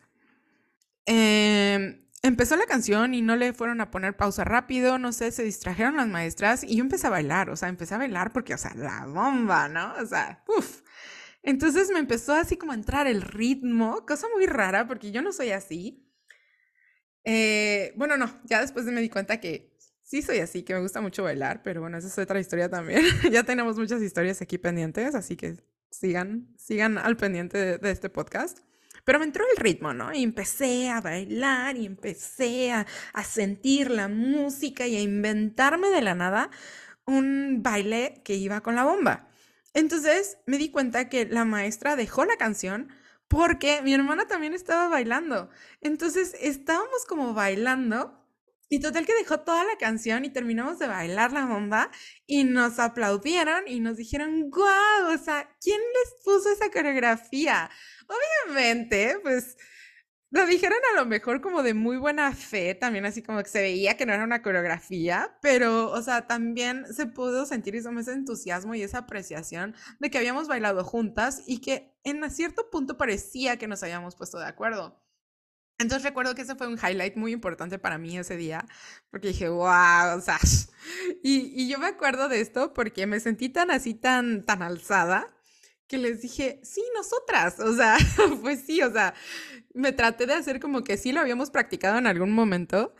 [1.06, 5.44] Eh, empezó la canción y no le fueron a poner pausa rápido, no sé, se
[5.44, 8.58] distrajeron las maestras y yo empecé a bailar, o sea, empecé a bailar porque, o
[8.58, 9.94] sea, la bomba, ¿no?
[10.02, 10.82] O sea, uff.
[11.44, 15.32] Entonces me empezó así como a entrar el ritmo, cosa muy rara porque yo no
[15.32, 16.08] soy así.
[17.24, 21.02] Eh, bueno, no, ya después me di cuenta que sí soy así, que me gusta
[21.02, 23.02] mucho bailar, pero bueno, esa es otra historia también.
[23.32, 25.56] ya tenemos muchas historias aquí pendientes, así que
[25.90, 28.60] sigan, sigan al pendiente de, este podcast.
[29.04, 30.14] Pero me entró el ritmo, ¿no?
[30.14, 36.02] Y empecé a bailar y empecé a, a sentir la música y a inventarme de
[36.02, 36.50] la nada
[37.06, 39.28] un baile que iba con la bomba.
[39.74, 42.90] Entonces me di cuenta que la maestra dejó la canción
[43.28, 45.50] porque mi hermana también estaba bailando.
[45.80, 48.21] Entonces estábamos como bailando
[48.72, 51.92] y total que dejó toda la canción y terminamos de bailar la bomba
[52.26, 57.70] y nos aplaudieron y nos dijeron, guau, o sea, ¿quién les puso esa coreografía?
[58.48, 59.58] Obviamente, pues
[60.30, 63.62] lo dijeron a lo mejor como de muy buena fe, también así como que se
[63.62, 68.74] veía que no era una coreografía, pero, o sea, también se pudo sentir ese entusiasmo
[68.74, 73.68] y esa apreciación de que habíamos bailado juntas y que en cierto punto parecía que
[73.68, 74.98] nos habíamos puesto de acuerdo.
[75.82, 78.65] Entonces recuerdo que ese fue un highlight muy importante para mí ese día,
[79.10, 80.39] porque dije, wow, o sea,
[81.24, 85.34] y, y yo me acuerdo de esto porque me sentí tan así, tan, tan alzada,
[85.88, 87.98] que les dije, sí, nosotras, o sea,
[88.41, 89.13] pues sí, o sea,
[89.74, 92.96] me traté de hacer como que sí lo habíamos practicado en algún momento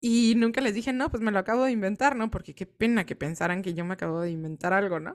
[0.00, 2.30] y nunca les dije, no, pues me lo acabo de inventar, ¿no?
[2.30, 5.14] Porque qué pena que pensaran que yo me acabo de inventar algo, ¿no?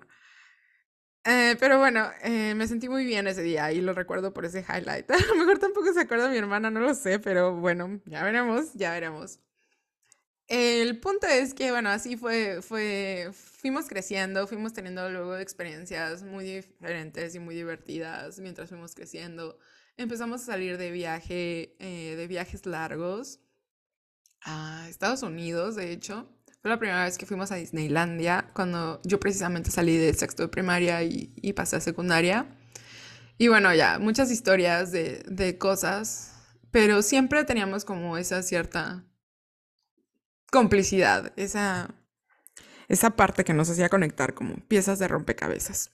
[1.26, 4.66] Eh, pero bueno, eh, me sentí muy bien ese día y lo recuerdo por ese
[4.68, 5.10] highlight.
[5.12, 8.74] A lo mejor tampoco se acuerda mi hermana, no lo sé, pero bueno, ya veremos,
[8.74, 9.40] ya veremos.
[10.48, 16.44] El punto es que, bueno, así fue, fue, fuimos creciendo, fuimos teniendo luego experiencias muy
[16.44, 19.60] diferentes y muy divertidas mientras fuimos creciendo.
[19.96, 23.42] Empezamos a salir de viaje, eh, de viajes largos
[24.42, 26.28] a Estados Unidos, de hecho.
[26.62, 30.50] Fue la primera vez que fuimos a Disneylandia, cuando yo precisamente salí de sexto de
[30.50, 32.48] primaria y, pasé a secundaria.
[33.38, 36.34] Y bueno, ya, muchas historias de, de cosas,
[36.72, 39.06] pero siempre teníamos como esa cierta
[40.52, 41.96] complicidad, esa,
[42.90, 45.92] esa parte que nos hacía conectar como piezas de rompecabezas.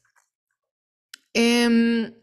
[1.34, 2.14] Em,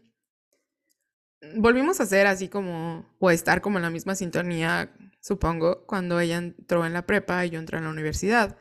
[1.55, 4.91] volvimos a ser así como, o estar como en la misma sintonía,
[5.23, 8.57] supongo, cuando ella entró en la prepa y yo entré en la universidad.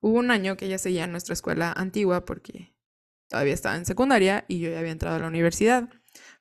[0.00, 2.74] Hubo un año que ella seguía en nuestra escuela antigua porque
[3.28, 5.90] todavía estaba en secundaria y yo ya había entrado a la universidad.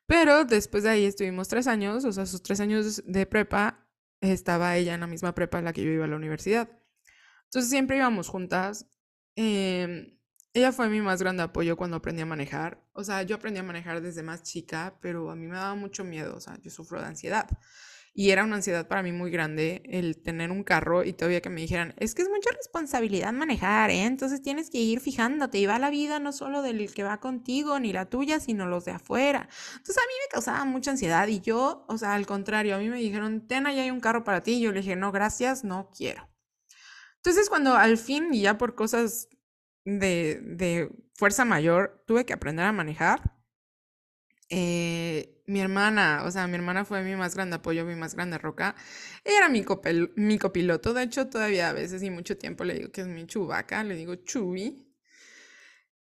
[0.05, 3.85] Pero después de ahí estuvimos tres años, o sea, sus tres años de prepa
[4.21, 6.69] estaba ella en la misma prepa en la que yo iba a la universidad.
[7.43, 8.89] Entonces siempre íbamos juntas.
[9.35, 10.17] Em,
[10.53, 12.81] ella fue mi más grande apoyo cuando aprendí a manejar.
[12.93, 16.05] O sea, yo aprendí a manejar desde más chica, pero a mí me daba mucho
[16.05, 16.37] miedo.
[16.37, 17.49] O sea, yo sufro de ansiedad.
[18.19, 21.51] Y era una ansiedad para mí muy grande el tener un carro y todavía que
[21.51, 24.05] me dijeran, es que es mucha responsabilidad manejar, ¿eh?
[24.05, 27.79] Entonces tienes que ir fijándote y va la vida no solo del que va contigo
[27.79, 29.47] ni la tuya, sino los de afuera.
[29.73, 32.89] Entonces a mí me causaba mucha ansiedad y yo, o sea, al contrario, a mí
[32.89, 34.53] me dijeron, ten, ya hay un carro para ti.
[34.53, 36.27] Y yo le dije, no, gracias, no quiero.
[37.17, 39.29] Entonces cuando al fin y ya por cosas
[39.85, 43.36] de, de fuerza mayor tuve que aprender a manejar,
[44.49, 48.37] eh, mi hermana, o sea, mi hermana fue mi más grande apoyo, mi más grande
[48.37, 48.75] roca.
[49.23, 49.65] Era mi,
[50.15, 53.25] mi copiloto, de hecho, todavía a veces y mucho tiempo le digo que es mi
[53.25, 54.83] chubaca, le digo chubi.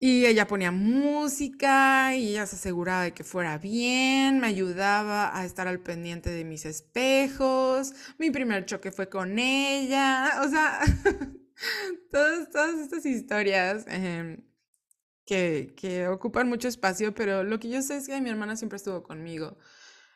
[0.02, 5.44] Y ella ponía música y ella se aseguraba de que fuera bien, me ayudaba a
[5.44, 7.92] estar al pendiente de mis espejos.
[8.18, 10.80] Mi primer choque fue con ella, o sea,
[12.10, 13.84] todas, todas estas historias.
[13.88, 14.38] Em,
[15.30, 19.02] que, ocupan mucho espacio, pero lo que yo sé es que mi hermana siempre estuvo
[19.02, 19.56] conmigo.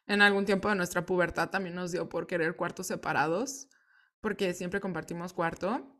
[0.06, 3.68] En algún tiempo de nuestra pubertad también nos dio por querer cuartos separados,
[4.20, 5.90] porque siempre compartimos cuarto.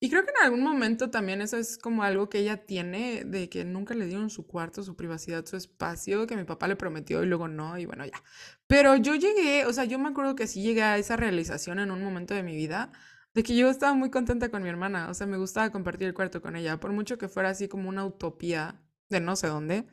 [0.00, 3.48] Y creo que en algún momento también eso es como algo que ella tiene, de
[3.48, 7.22] que nunca le dieron su cuarto, su privacidad, su espacio, que mi papá le prometió
[7.22, 8.22] y luego no, y bueno, ya.
[8.66, 11.90] Pero yo llegué, o sea, yo me acuerdo que sí llegué a esa realización en
[11.90, 12.92] un momento de mi vida,
[13.34, 16.14] de que yo estaba muy contenta con mi hermana, o sea, me gustaba compartir el
[16.14, 19.86] cuarto con ella, por mucho que fuera así como una utopía de no sé dónde,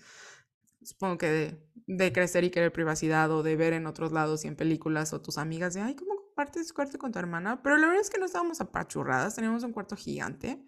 [0.84, 4.56] supongo que de, crecer y querer privacidad o de ver en otros lados y en
[4.56, 7.62] películas o tus amigas de, ay, ¿cómo compartes cuarto con tu hermana?
[7.62, 10.66] Pero la verdad es que no estábamos apachurradas, teníamos un cuarto gigante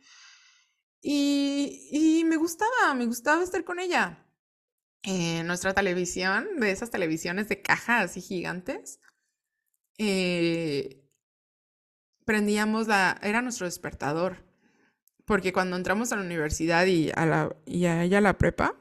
[1.01, 4.23] y, y me gustaba, me gustaba estar con ella.
[5.03, 8.99] En nuestra televisión, de esas televisiones de caja así gigantes,
[9.97, 11.06] eh,
[12.27, 14.43] prendíamos la, era nuestro despertador,
[15.23, 18.75] porque cuando entramos a la universidad y a, la, ella la prepa,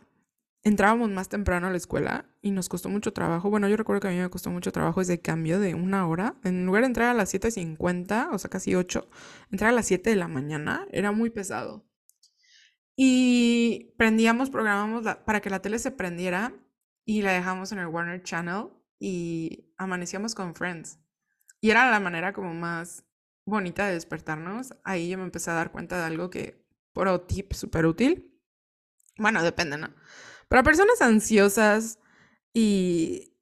[0.65, 3.49] entrábamos más temprano a la escuela y nos costó mucho trabajo.
[3.49, 6.35] Bueno, yo recuerdo que a mí me costó mucho trabajo ese cambio de una hora.
[6.43, 9.09] En lugar de entrar a las 7.50, o sea, casi 8,
[9.53, 11.89] entrar a las 7 de la mañana era muy pesado.
[12.97, 16.53] Y prendíamos, programamos para que la tele se prendiera
[17.05, 20.99] y la dejamos en el Warner Channel y amanecíamos con Friends.
[21.61, 23.06] Y era la manera como más
[23.47, 27.53] bonita de despertarnos, ahí yo me empecé a dar cuenta de algo que, pro tip
[27.53, 28.33] súper útil.
[29.17, 29.95] Bueno, depende, ¿no?
[30.49, 31.99] Para personas ansiosas
[32.53, 33.35] y,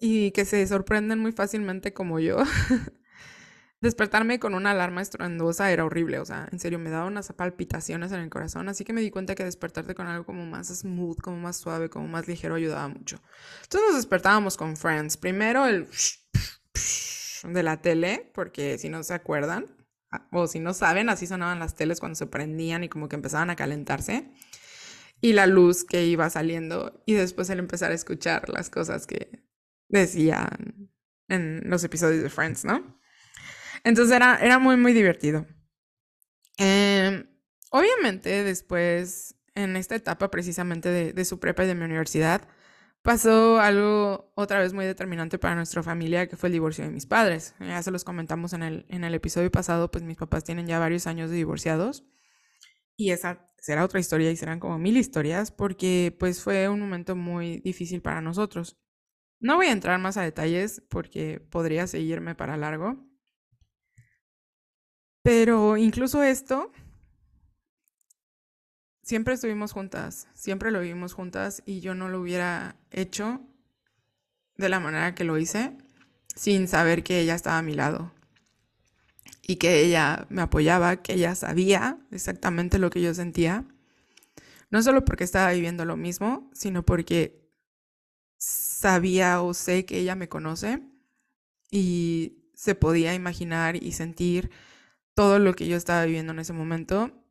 [0.00, 2.38] y que se sorprenden muy fácilmente como yo,
[3.80, 8.12] despertarme con una alarma estruendosa era horrible, o sea, en serio me daba unas palpitaciones
[8.12, 11.20] en el corazón, así que me di cuenta que despertarte con algo como más smooth,
[11.20, 13.20] como más suave, como más ligero ayudaba mucho.
[13.62, 15.16] Entonces nos despertábamos con Friends.
[15.16, 15.86] Primero el
[17.46, 19.66] de la tele, porque si no se acuerdan,
[20.10, 23.16] ah, o si no saben, así sonaban las teles cuando se prendían y como que
[23.16, 24.30] empezaban a calentarse.
[25.20, 29.42] Y la luz que iba saliendo y después el empezar a escuchar las cosas que
[29.88, 30.90] decían
[31.28, 33.00] en los episodios de Friends, ¿no?
[33.84, 35.46] Entonces era, era muy, muy divertido.
[36.58, 37.26] Em,
[37.70, 42.48] obviamente después, en esta etapa precisamente de, de su prepa y de mi universidad,
[43.06, 47.06] pasó algo otra vez muy determinante para nuestra familia, que fue el divorcio de mis
[47.06, 47.54] padres.
[47.60, 50.80] Ya se los comentamos en el, en el episodio pasado, pues mis papás tienen ya
[50.80, 52.04] varios años de divorciados.
[52.96, 57.14] Y esa será otra historia y serán como mil historias, porque pues fue un momento
[57.14, 58.76] muy difícil para nosotros.
[59.38, 63.06] No voy a entrar más a detalles porque podría seguirme para largo.
[65.22, 66.72] Pero incluso esto
[69.06, 73.40] siempre estuvimos juntas, siempre lo vivimos juntas y yo no lo hubiera hecho
[74.56, 75.78] de la manera que lo hice
[76.34, 78.12] sin saber que ella estaba a mi lado
[79.46, 83.64] y que ella me apoyaba, que ella sabía exactamente lo que yo sentía,
[84.70, 87.48] no solo porque estaba viviendo lo mismo, sino porque
[88.38, 90.82] sabía o sé que ella me conoce
[91.70, 94.50] y se podía imaginar y sentir
[95.14, 97.22] todo lo que yo estaba viviendo en ese momento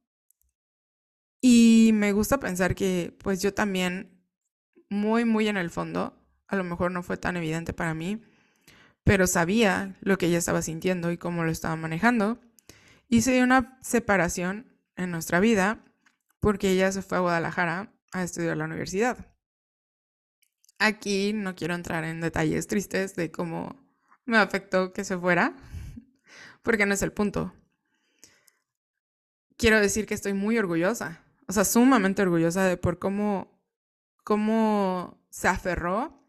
[1.41, 4.12] y me gusta pensar que pues yo también,
[4.89, 6.17] muy, muy en el fondo,
[6.48, 8.21] a lo mejor no fue tan evidente para mí,
[9.04, 12.39] pero sabía lo que ella estaba sintiendo y cómo lo estaba manejando.
[13.08, 15.84] Hice una separación en nuestra vida
[16.39, 19.34] porque ella se fue a Guadalajara a estudiar la universidad.
[20.80, 23.86] Aquí no quiero entrar en detalles tristes de cómo
[24.26, 25.56] me afectó que se fuera,
[26.63, 27.54] porque no es el punto.
[29.58, 33.62] Quiero decir que estoy muy orgullosa o sea, sumamente orgullosa de por cómo,
[34.23, 36.21] cómo se aferró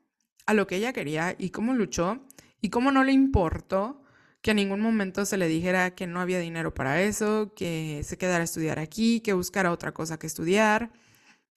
[0.46, 2.24] a lo que ella quería y cómo luchó
[2.60, 4.02] y cómo no le importó
[4.42, 8.16] que en ningún momento se le dijera que no había dinero para eso, que se
[8.16, 10.92] quedara a estudiar aquí, que buscara otra cosa que estudiar,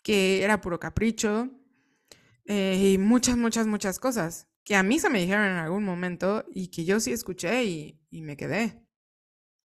[0.01, 1.49] que era puro capricho
[2.45, 6.45] eh, y muchas, muchas, muchas cosas que a mí se me dijeron en algún momento
[6.53, 8.83] y que yo sí escuché y, y me quedé.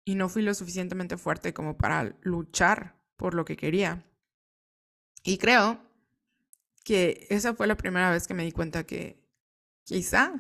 [0.05, 4.03] Y no fui lo suficientemente fuerte como para luchar por lo que quería.
[5.24, 5.80] Y creo
[6.84, 9.22] que esa fue la primera vez que me di cuenta que
[9.84, 10.34] quizá,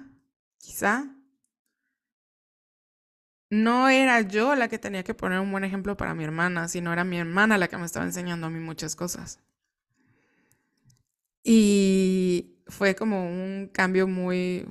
[0.57, 1.15] quizá,
[3.51, 6.91] no era yo la que tenía que poner un buen ejemplo para mi hermana, sino
[6.91, 9.39] era mi hermana la que me estaba enseñando a mí muchas cosas.
[11.43, 14.65] Y fue como un cambio muy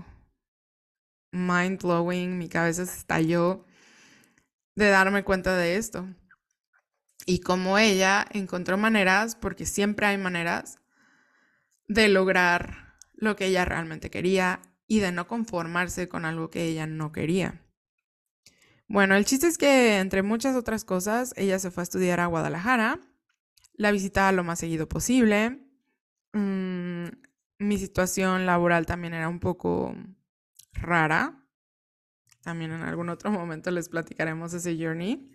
[1.31, 3.65] mind blowing, mi cabeza se estalló
[4.75, 6.09] de darme cuenta de esto.
[7.31, 10.81] Y como ella encontró maneras, porque siempre hay maneras,
[11.87, 16.89] de lograr lo que ella realmente quería y de no conformarse con algo que ella
[16.89, 17.63] no quería.
[18.89, 22.27] Bueno, el chiste es que entre muchas otras cosas, ella se fue a estudiar a
[22.27, 22.99] Guadalajara,
[23.75, 25.61] la visitaba lo más seguido posible.
[26.33, 27.11] Mm,
[27.61, 29.95] mi situación laboral también era un poco
[30.73, 31.47] rara.
[32.43, 35.31] También en algún otro momento les platicaremos ese journey.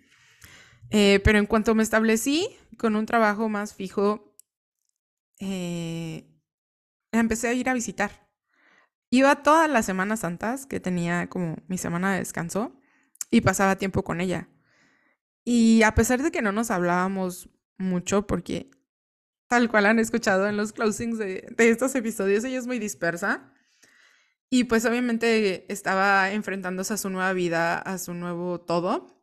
[0.90, 4.34] Eh, pero en cuanto me establecí con un trabajo más fijo,
[5.40, 6.28] eh,
[7.12, 8.28] empecé a ir a visitar.
[9.10, 12.78] Iba todas las Semanas Santas, que tenía como mi semana de descanso,
[13.30, 14.48] y pasaba tiempo con ella.
[15.44, 18.70] Y a pesar de que no nos hablábamos mucho, porque
[19.48, 23.52] tal cual han escuchado en los closings de, de estos episodios, ella es muy dispersa.
[24.50, 29.15] Y pues obviamente estaba enfrentándose a su nueva vida, a su nuevo todo.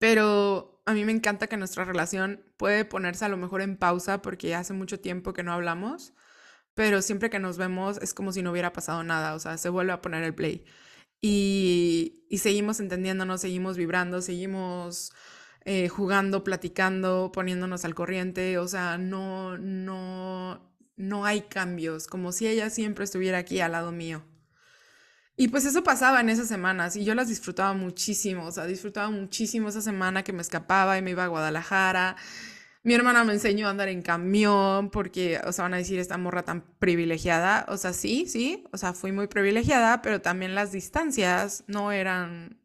[0.00, 4.22] Pero a mí me encanta que nuestra relación puede ponerse a lo mejor en pausa
[4.22, 6.14] porque hace mucho tiempo que no hablamos,
[6.74, 9.68] pero siempre que nos vemos es como si no hubiera pasado nada, o sea, se
[9.68, 10.64] vuelve a poner el play.
[11.20, 15.12] Y, y seguimos entendiéndonos, seguimos vibrando, seguimos
[15.66, 22.48] eh, jugando, platicando, poniéndonos al corriente, o sea, no, no, no hay cambios, como si
[22.48, 24.24] ella siempre estuviera aquí al lado mío.
[25.40, 29.08] Y pues eso pasaba en esas semanas y yo las disfrutaba muchísimo, o sea, disfrutaba
[29.08, 32.16] muchísimo esa semana que me escapaba y me iba a Guadalajara.
[32.82, 36.18] Mi hermana me enseñó a andar en camión porque, o sea, van a decir, esta
[36.18, 37.64] morra tan privilegiada.
[37.68, 42.60] O sea, sí, sí, o sea, fui muy privilegiada, pero también las distancias no eran,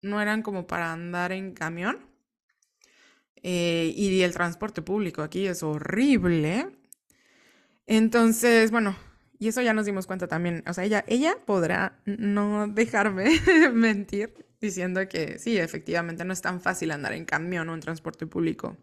[0.00, 1.98] no eran como para andar en camión.
[3.42, 6.68] Eh, y el transporte público aquí es horrible.
[7.86, 8.96] Entonces, bueno,
[9.38, 10.64] y eso ya nos dimos cuenta también.
[10.66, 13.40] O sea, ella, ella podrá no dejarme
[13.72, 18.26] mentir diciendo que sí, efectivamente no es tan fácil andar en camión o en transporte
[18.26, 18.76] público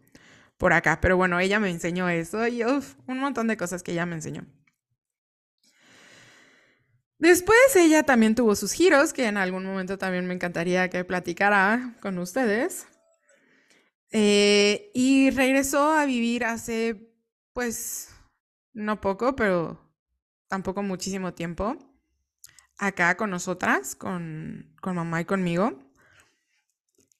[0.58, 1.00] por acá.
[1.00, 4.46] Pero bueno, ella me enseñó eso y un montón de cosas que ella me enseñó.
[7.18, 11.94] Después ella también tuvo sus giros, que en algún momento también me encantaría que platicara
[12.00, 12.86] con ustedes.
[14.10, 17.10] Eh, y regresó a vivir hace,
[17.52, 18.10] pues,
[18.74, 19.85] no poco, pero
[20.48, 21.76] tampoco muchísimo tiempo,
[22.78, 25.78] acá con nosotras, con, mamá y conmigo.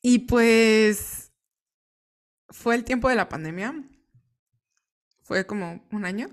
[0.02, 1.32] Y pues
[2.48, 3.74] fue el tiempo de la pandemia.
[5.22, 6.28] Fue como un año,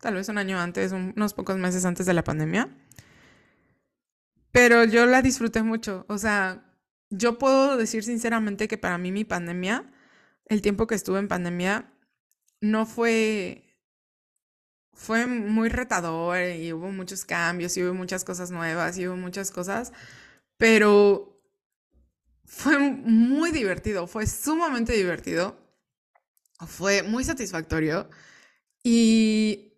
[0.00, 2.68] tal vez un año antes, unos pocos meses antes de la pandemia.
[4.52, 6.04] Pero yo la disfruté mucho.
[6.08, 6.64] O sea,
[7.10, 9.90] yo puedo decir sinceramente que para mí mi pandemia,
[10.46, 11.92] el tiempo que estuve en pandemia,
[12.60, 13.67] no fue
[14.98, 19.52] fue muy retador y hubo muchos cambios y hubo muchas cosas nuevas y hubo muchas
[19.52, 19.92] cosas,
[20.56, 21.40] pero
[22.44, 25.56] fue muy divertido, fue sumamente divertido,
[26.66, 28.10] fue muy satisfactorio
[28.82, 29.72] y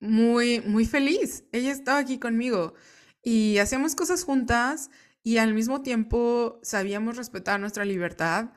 [0.00, 1.44] muy, muy feliz.
[1.52, 2.74] Ella estaba aquí conmigo
[3.22, 4.90] y hacíamos cosas juntas
[5.22, 8.50] y al mismo tiempo sabíamos respetar nuestra libertad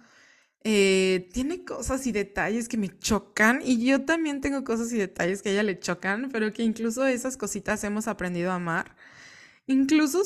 [0.64, 5.42] eh, tiene cosas y detalles que me chocan y yo también tengo cosas y detalles
[5.42, 8.96] que a ella le chocan, pero que incluso esas cositas hemos aprendido a amar.
[9.68, 10.24] Incluso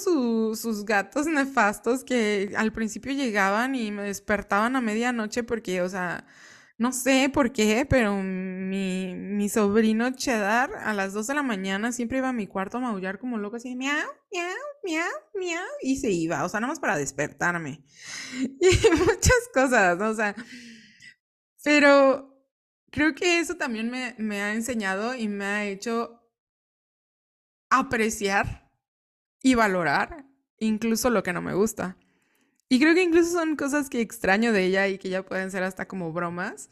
[0.55, 6.25] sus gatos nefastos que al principio llegaban y me despertaban a medianoche porque, o sea,
[6.77, 11.91] no sé por qué, pero mi, mi sobrino Cheddar a las 2 de la mañana
[11.91, 15.97] siempre iba a mi cuarto a maullar como loco, así, miau, miau, miau, miau, y
[15.97, 17.83] se iba, o sea, nada más para despertarme.
[18.61, 20.09] Y muchas cosas, ¿no?
[20.09, 20.35] o sea,
[21.63, 22.45] pero
[22.91, 26.21] creo que eso también me, me ha enseñado y me ha hecho
[27.69, 28.69] apreciar
[29.41, 30.25] y valorar
[30.57, 31.97] incluso lo que no me gusta.
[32.69, 35.63] Y creo que incluso son cosas que extraño de ella y que ya pueden ser
[35.63, 36.69] hasta como bromas,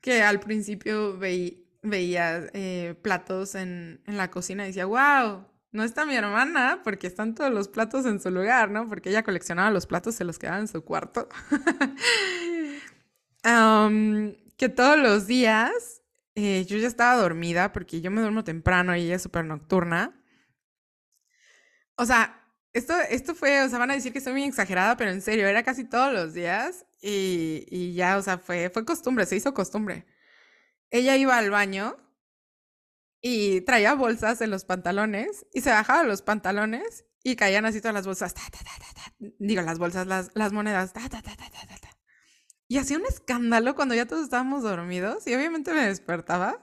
[0.00, 6.06] que al principio veía eh, platos en, en, la cocina y decía, wow, no está
[6.06, 8.88] mi hermana porque están todos los platos en su lugar, ¿no?
[8.88, 11.28] Porque ella coleccionaba los platos, se los quedaba en su cuarto.
[14.56, 16.02] que todos los días
[16.34, 20.14] eh, yo ya estaba dormida porque yo me duermo temprano y ella es súper nocturna.
[21.96, 25.10] O sea, esto, esto fue, o sea, van a decir que estoy muy exagerada, pero
[25.10, 29.26] en serio, era casi todos los días y, y ya, o sea, fue, fue costumbre,
[29.26, 30.06] se hizo costumbre.
[30.90, 31.96] Ella iba al baño
[33.20, 37.94] y traía bolsas en los pantalones y se bajaba los pantalones y caían así todas
[37.94, 38.34] las bolsas,
[39.38, 40.92] digo, las bolsas, las, las monedas,
[42.68, 46.62] y hacía un escándalo cuando ya todos estábamos dormidos y obviamente me despertaba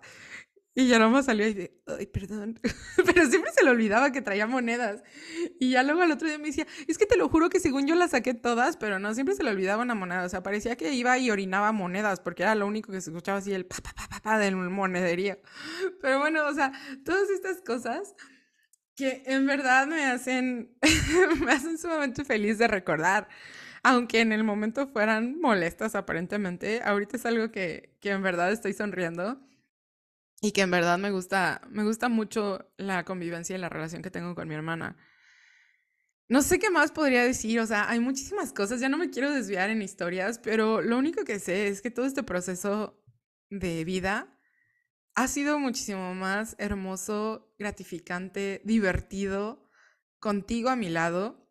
[0.78, 2.60] Y ya nomás salió y de, ay, perdón.
[3.06, 5.04] Pero siempre se le olvidaba que traía monedas.
[5.58, 7.88] Y ya luego al otro día me decía, es que te lo juro que según
[7.88, 10.26] yo las saqué todas, pero no, siempre se le olvidaba una moneda.
[10.26, 13.38] O sea, parecía que iba y orinaba monedas, porque era lo único que se escuchaba
[13.38, 15.40] así el pa, pa, pa, pa, pa del monedería.
[16.02, 16.74] Pero bueno, o sea,
[17.06, 18.14] todas estas cosas
[18.98, 20.76] que en verdad me hacen,
[21.46, 23.30] me hacen sumamente feliz de recordar.
[23.82, 28.74] Aunque en el momento fueran molestas aparentemente, ahorita es algo que, que en verdad estoy
[28.74, 29.40] sonriendo
[30.42, 34.12] y que en verdad me gusta, me gusta mucho la convivencia y la relación que
[34.12, 34.98] tengo con mi hermana.
[36.28, 39.32] No sé qué más podría decir, o sea, hay muchísimas cosas, ya no me quiero
[39.32, 43.04] desviar en historias, pero lo único que sé es que todo este proceso
[43.50, 44.36] de vida
[45.14, 49.70] ha sido muchísimo más hermoso, gratificante, divertido,
[50.20, 51.46] contigo a mi lado,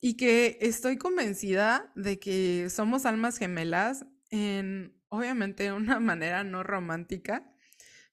[0.00, 7.50] y que estoy convencida de que somos almas gemelas en, obviamente, una manera no romántica,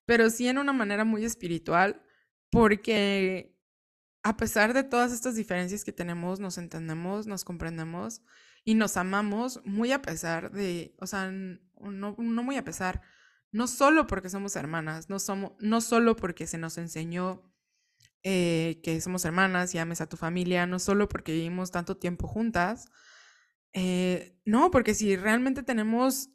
[0.06, 2.02] pero sí en una manera muy espiritual,
[2.50, 3.56] porque
[4.24, 8.22] a pesar de todas estas diferencias que tenemos, nos entendemos, nos comprendemos
[8.64, 13.02] y nos amamos muy a pesar de, o sea, no, no muy a pesar,
[13.52, 17.54] no solo porque somos hermanas, no, somos, no solo porque se nos enseñó
[18.24, 22.28] eh, que somos hermanas y ames a tu familia, no solo porque vivimos tanto tiempo
[22.28, 22.90] juntas,
[23.74, 26.32] eh, no, porque si realmente tenemos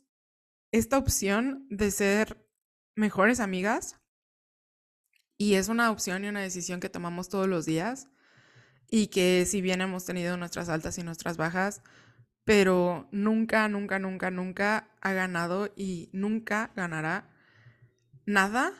[0.70, 2.48] esta opción de ser
[2.94, 3.96] mejores amigas
[5.36, 8.08] y es una opción y una decisión que tomamos todos los días
[8.90, 11.82] y que si bien hemos tenido nuestras altas y nuestras bajas,
[12.44, 17.30] pero nunca, nunca, nunca, nunca ha ganado y nunca ganará
[18.26, 18.72] nada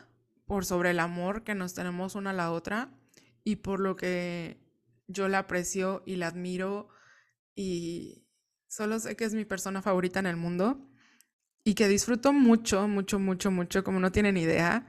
[0.45, 2.91] por sobre el amor que nos tenemos una a la otra
[3.45, 4.61] y por lo que
[5.07, 6.89] yo la aprecio y la admiro
[7.55, 8.27] y
[8.69, 10.89] solo sé que es mi persona favorita en el mundo
[11.65, 14.87] y que disfruto mucho, mucho, mucho, mucho, como no tienen idea,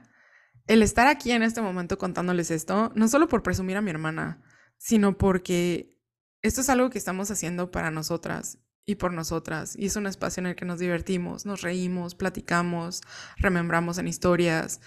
[0.66, 4.42] el estar aquí en este momento contándoles esto, no solo por presumir a mi hermana,
[4.78, 5.98] sino porque
[6.40, 9.74] esto es algo que estamos haciendo para nosotras y por nosotras.
[9.76, 13.02] Y es un espacio en el que nos divertimos, nos reímos, platicamos,
[13.36, 14.80] remembramos en historias,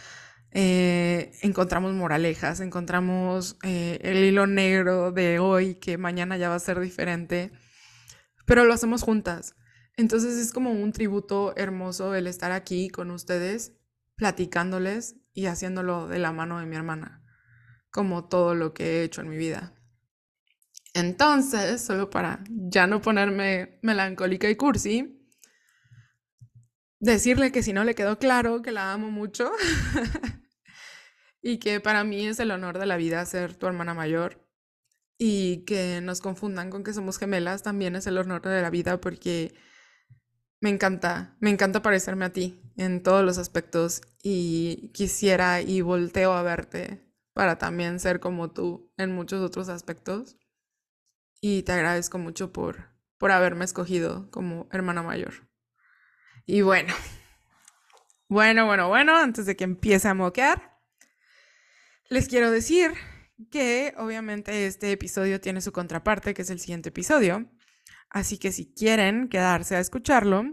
[0.52, 6.60] eh, encontramos moralejas, encontramos eh, el hilo negro de hoy que mañana ya va a
[6.60, 7.52] ser diferente,
[8.46, 9.56] pero lo hacemos juntas.
[9.98, 13.74] Entonces es como un tributo hermoso el estar aquí con ustedes,
[14.16, 17.24] platicándoles y haciéndolo de la mano de mi hermana,
[17.92, 19.74] como todo lo que he hecho en mi vida.
[20.94, 25.16] Entonces, solo para ya no ponerme melancólica y cursi,
[27.00, 29.52] decirle que si no le quedó claro que la amo mucho
[31.42, 34.46] y que para mí es el honor de la vida ser tu hermana mayor
[35.18, 39.00] y que nos confundan con que somos gemelas también es el honor de la vida
[39.00, 39.54] porque
[40.66, 46.34] me encanta, me encanta parecerme a ti en todos los aspectos y quisiera y volteo
[46.34, 50.38] a verte para también ser como tú en muchos otros aspectos.
[51.40, 52.90] Y te agradezco mucho por,
[53.20, 55.48] por haberme escogido como hermana mayor.
[56.48, 56.96] Y bueno,
[58.28, 60.80] bueno, bueno, bueno, antes de que empiece a moquear,
[62.10, 62.92] les quiero decir
[63.52, 67.52] que obviamente este episodio tiene su contraparte, que es el siguiente episodio.
[68.10, 70.44] Así que si quieren quedarse a escucharlo,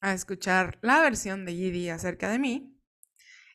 [0.00, 2.72] a escuchar la versión de Gidi acerca de mí,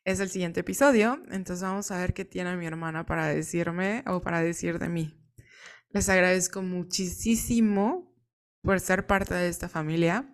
[0.05, 1.21] es el siguiente episodio.
[1.29, 5.21] Entonces vamos a ver qué tiene mi hermana para decirme o para decir de mí.
[5.89, 8.15] Les agradezco muchísimo
[8.61, 10.33] por ser parte de esta familia.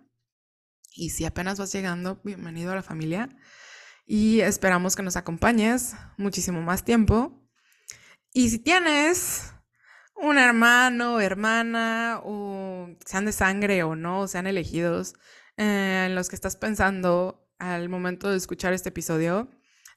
[0.94, 3.28] Y si apenas vas llegando, bienvenido a la familia.
[4.06, 7.44] Y esperamos que nos acompañes muchísimo más tiempo.
[8.32, 9.53] Y si tienes
[10.16, 15.14] un hermano, hermana, o sean de sangre o no, sean elegidos,
[15.56, 19.48] eh, en los que estás pensando al momento de escuchar este episodio,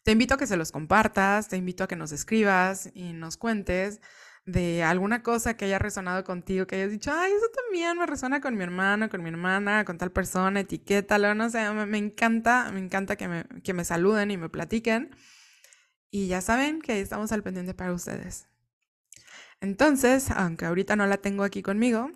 [0.03, 3.37] te invito a que se los compartas, te invito a que nos escribas y nos
[3.37, 3.99] cuentes
[4.45, 8.39] de alguna cosa que haya resonado contigo, que hayas dicho, ay, eso también me resuena
[8.39, 12.71] con mi hermano, con mi hermana, con tal persona, etiquétalo, no sé, me, me encanta,
[12.71, 15.11] me encanta que me, que me saluden y me platiquen.
[16.09, 18.47] Y ya saben que estamos al pendiente para ustedes.
[19.61, 22.11] Entonces, aunque ahorita no la tengo aquí conmigo,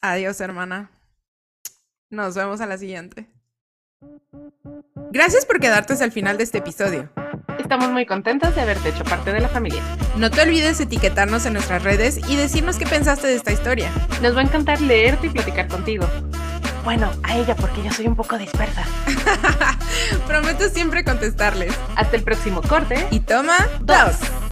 [0.00, 0.90] adiós hermana.
[2.10, 3.28] Nos vemos a la siguiente.
[5.10, 7.10] Gracias por quedarte hasta el final de este episodio.
[7.58, 9.82] Estamos muy contentos de haberte hecho parte de la familia.
[10.16, 13.90] No te olvides etiquetarnos en nuestras redes y decirnos qué pensaste de esta historia.
[14.22, 16.06] Nos va a encantar leerte y platicar contigo.
[16.84, 18.84] Bueno, a ella porque yo soy un poco dispersa.
[20.26, 21.74] Prometo siempre contestarles.
[21.96, 23.06] Hasta el próximo corte.
[23.10, 24.16] Y toma dos.